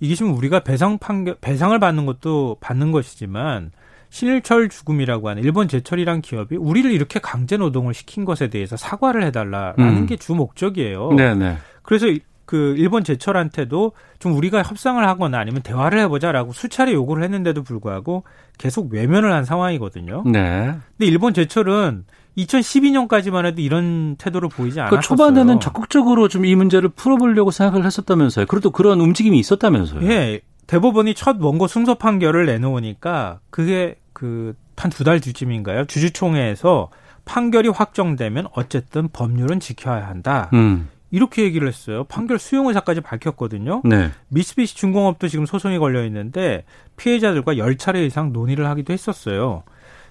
[0.00, 3.70] 이게 지금 우리가 배상 판결 배상을 받는 것도 받는 것이지만
[4.16, 9.96] 신일철 죽음이라고 하는 일본 제철이란 기업이 우리를 이렇게 강제 노동을 시킨 것에 대해서 사과를 해달라라는
[9.96, 10.06] 음.
[10.06, 11.12] 게주 목적이에요.
[11.12, 11.58] 네네.
[11.82, 12.06] 그래서
[12.46, 18.24] 그 일본 제철한테도 좀 우리가 협상을 하거나 아니면 대화를 해보자라고 수차례 요구를 했는데도 불구하고
[18.56, 20.22] 계속 외면을 한 상황이거든요.
[20.24, 20.72] 네.
[20.96, 22.06] 근데 일본 제철은
[22.38, 24.90] 2012년까지만 해도 이런 태도를 보이지 않았어요.
[24.90, 28.46] 그러니까 초반에는 적극적으로 좀 이 문제를 풀어보려고 생각을 했었다면서요.
[28.46, 30.08] 그래도 그런 움직임이 있었다면서요.
[30.10, 30.40] 예.
[30.66, 35.86] 대법원이 첫 원고 승소 판결을 내놓으니까 그게 그 한 두 달 뒤쯤인가요?
[35.86, 36.90] 주주총회에서
[37.24, 40.50] 판결이 확정되면 어쨌든 법률은 지켜야 한다.
[40.52, 40.88] 음.
[41.10, 42.04] 이렇게 얘기를 했어요.
[42.04, 43.80] 판결 수용 의사까지 밝혔거든요.
[43.84, 44.10] 네.
[44.28, 46.64] 미쓰비시 중공업도 지금 소송이 걸려 있는데
[46.98, 49.62] 피해자들과 10차례 이상 논의를 하기도 했었어요.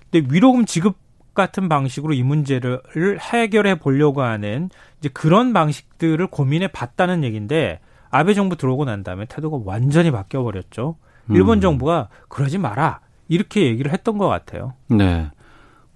[0.10, 0.96] 근데 위로금 지급
[1.36, 2.82] 같은 방식으로 이 문제를
[3.20, 7.82] 해결해 보려고 하는 이제 그런 방식들을 고민해 봤다는 얘기인데
[8.16, 10.96] 아베 정부 들어오고 난 다음에 태도가 완전히 바뀌어 버렸죠.
[11.30, 11.62] 일본 음.
[11.62, 14.74] 정부가 그러지 마라 이렇게 얘기를 했던 것 같아요.
[14.88, 15.30] 네.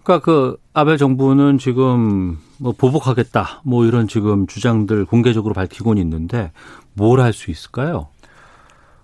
[0.04, 6.52] 그러니까 그 아베 정부는 지금 뭐 보복하겠다 뭐 이런 지금 주장들 공개적으로 밝히고는 있는데
[6.94, 8.08] 뭘 할 수 있을까요?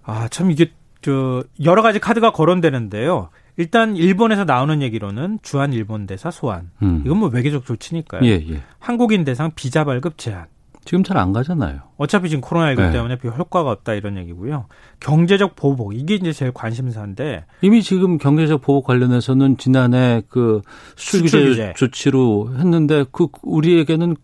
[0.03, 3.29] 아 참 이게 저 여러 가지 카드가 거론되는데요.
[3.57, 6.71] 일단 일본에서 나오는 얘기로는 주한 일본 대사 소환.
[6.81, 7.03] 음.
[7.05, 8.25] 이건 뭐 외교적 조치니까요.
[8.25, 8.63] 예, 예.
[8.79, 10.47] 한국인 대상 비자 발급 제한.
[10.85, 11.79] 지금 잘 안 가잖아요.
[11.97, 12.91] 어차피 지금 코로나19 네.
[12.91, 14.67] 때문에 별 효과가 없다 이런 얘기고요.
[14.99, 20.61] 경제적 보복 이게 이제 제일 관심사인데 이미 지금 경제적 보복 관련해서는 지난해 그
[20.95, 24.15] 수출, 규제 조치로 했는데 그 우리에게는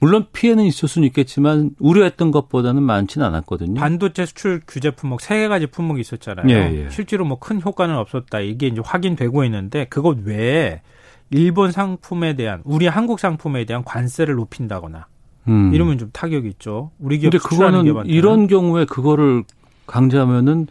[0.00, 3.80] 물론 피해는 있을 수는 있겠지만 우려했던 것보다는 많지는 않았거든요.
[3.80, 6.48] 반도체 수출 규제 품목 세 가지 품목이 있었잖아요.
[6.48, 6.90] 예, 예.
[6.90, 8.38] 실제로 뭐 큰 효과는 없었다.
[8.40, 10.82] 이게 이제 확인되고 있는데 그것 외에
[11.30, 15.06] 일본 상품에 대한 우리 한국 상품에 대한 관세를 높인다거나
[15.46, 15.72] 음.
[15.72, 16.90] 이러면 좀 타격이 있죠.
[16.98, 19.44] 우리 기업 근데 그거는 이런 경우에 그거를
[19.86, 20.66] 강제하면은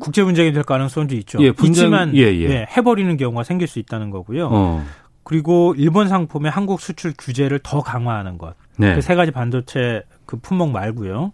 [0.00, 1.38] 국제 분쟁이 될 가능성도 있죠.
[1.40, 2.44] 예, 분쟁, 있지만 예, 예.
[2.48, 4.48] 예, 해버리는 경우가 생길 수 있다는 거고요.
[4.50, 4.84] 어.
[5.22, 8.54] 그리고 일본 상품의 한국 수출 규제를 더 강화하는 것.
[8.76, 8.94] 네.
[8.94, 11.32] 그 세 가지 반도체 그 품목 말고요.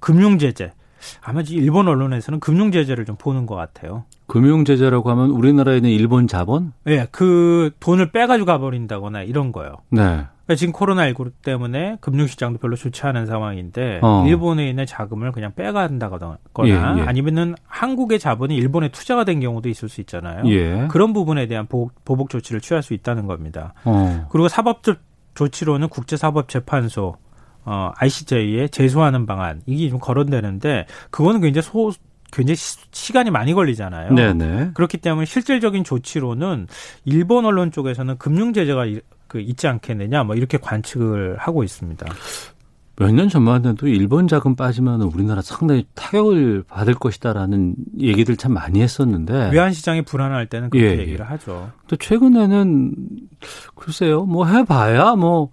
[0.00, 0.72] 금융 제재.
[1.22, 4.04] 아마 일본 언론에서는 금융 제재를 좀 보는 것 같아요.
[4.26, 6.72] 금융 제재라고 하면 우리나라에 있는 일본 자본?
[6.84, 9.76] 네, 그 돈을 빼가지고 가버린다거나 이런 거요.
[9.90, 10.26] 네.
[10.48, 14.24] 그러니까 지금 코로나19 때문에 금융시장도 별로 좋지 않은 상황인데 어.
[14.26, 16.76] 일본에 있는 자금을 그냥 빼간다거나 예, 예.
[16.76, 20.44] 아니면은 한국의 자본이 일본에 투자가 된 경우도 있을 수 있잖아요.
[20.46, 20.88] 예.
[20.88, 23.74] 그런 부분에 대한 보복, 보복, 조치를 취할 수 있다는 겁니다.
[23.84, 24.26] 어.
[24.30, 25.00] 그리고 사법적
[25.34, 27.16] 조치로는 국제사법재판소
[27.70, 31.92] 어, ICJ에 제소하는 방안 이게 좀 거론되는데 그거는 굉장히 소
[32.32, 34.14] 굉장히 시, 간이 많이 걸리잖아요.
[34.14, 34.70] 네네.
[34.72, 36.66] 그렇기 때문에 실질적인 조치로는
[37.04, 38.86] 일본 언론 쪽에서는 금융 제재가
[39.26, 42.06] 그 있지 않겠느냐 뭐 이렇게 관측을 하고 있습니다.
[42.96, 48.80] 몇 년 전만 해도 일본 자금 빠지면 우리나라 상당히 타격을 받을 것이다라는 얘기들 참 많이
[48.80, 51.00] 했었는데 외환 시장이 불안할 때는 그렇게 예, 예.
[51.02, 51.70] 얘기를 하죠.
[51.86, 52.94] 또 최근에는
[53.74, 55.50] 글쎄요, 뭐 해봐야 뭐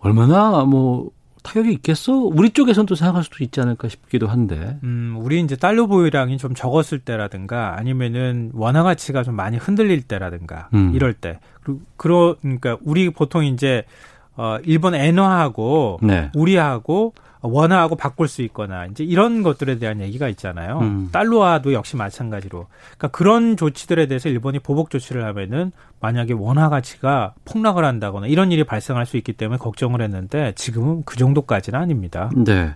[0.00, 1.10] 얼마나 뭐
[1.42, 2.12] 타격이 있겠어?
[2.14, 4.78] 우리 쪽에선 또 생각할 수도 있지 않을까 싶기도 한데.
[4.82, 10.68] 음, 우리 이제 달러 보유량이 좀 적었을 때라든가 아니면은 원화 가치가 좀 많이 흔들릴 때라든가
[10.74, 10.92] 음.
[10.94, 11.38] 이럴 때.
[11.96, 13.84] 그리고 그러니까 우리 보통 이제
[14.36, 16.30] 어, 일본 엔화하고 네.
[16.34, 20.78] 우리하고 원화하고 바꿀 수 있거나 이제 이런 것들에 대한 얘기가 있잖아요.
[20.80, 21.08] 음.
[21.12, 22.66] 달러화도 역시 마찬가지로.
[22.96, 28.64] 그러니까 그런 조치들에 대해서 일본이 보복 조치를 하면은 만약에 원화 가치가 폭락을 한다거나 이런 일이
[28.64, 32.30] 발생할 수 있기 때문에 걱정을 했는데 지금은 그 정도까지는 아닙니다.
[32.36, 32.74] 네.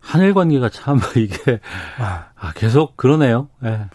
[0.00, 1.60] 한일 관계가 참 이게
[1.98, 3.48] 아, 계속 그러네요.
[3.60, 3.86] 네.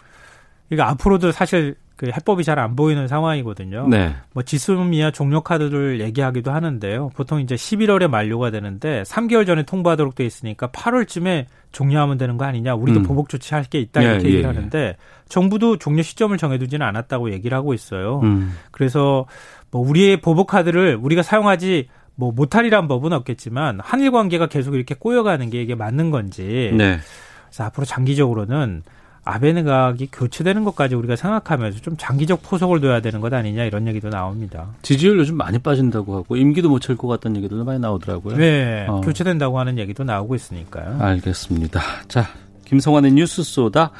[0.69, 3.87] 그러니까 앞으로도 사실 그 해법이 잘 안 보이는 상황이거든요.
[3.87, 4.15] 네.
[4.33, 7.11] 뭐 지수미아 종료 카드를 얘기하기도 하는데요.
[7.15, 12.73] 보통 이제 11월에 만료가 되는데 3개월 전에 통보하도록 돼 있으니까 8월쯤에 종료하면 되는 거 아니냐.
[12.75, 13.03] 우리도 음.
[13.03, 14.47] 보복 조치할 게 있다 예, 이렇게 예, 얘기를 예.
[14.47, 14.95] 하는데
[15.27, 18.21] 정부도 종료 시점을 정해두지는 않았다고 얘기를 하고 있어요.
[18.23, 18.53] 음.
[18.71, 19.25] 그래서
[19.71, 25.49] 뭐 우리의 보복 카드를 우리가 사용하지 뭐 못하리란 법은 없겠지만 한일 관계가 계속 이렇게 꼬여가는
[25.49, 26.71] 게 이게 맞는 건지.
[26.75, 26.97] 네.
[27.45, 28.83] 그래서 앞으로 장기적으로는
[29.27, 34.09] 아베 내각이 교체되는 것까지 우리가 생각하면서 좀 장기적 포석을 둬야 되는 것 아니냐 이런 얘기도
[34.09, 34.67] 나옵니다.
[34.81, 38.37] 지지율 요즘 많이 빠진다고 하고 임기도 못찰것 같다는 얘기도 많이 나오더라고요.
[38.37, 39.01] 네, 어.
[39.01, 40.97] 교체된다고 하는 얘기도 나오고 있으니까요.
[41.01, 41.81] 알겠습니다.
[42.07, 42.27] 자,
[42.65, 43.91] 김성환의 뉴스 쏘다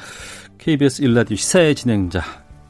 [0.60, 2.22] KBS 일라디오 시사의 진행자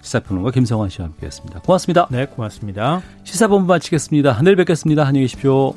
[0.02, 1.60] 시사평론가 김성환 씨와 함께했습니다.
[1.62, 2.08] 고맙습니다.
[2.10, 3.02] 네, 고맙습니다.
[3.24, 4.42] 시사본부 마치겠습니다.
[4.42, 5.06] 내일 뵙겠습니다.
[5.06, 5.74] 안녕히 계십시오.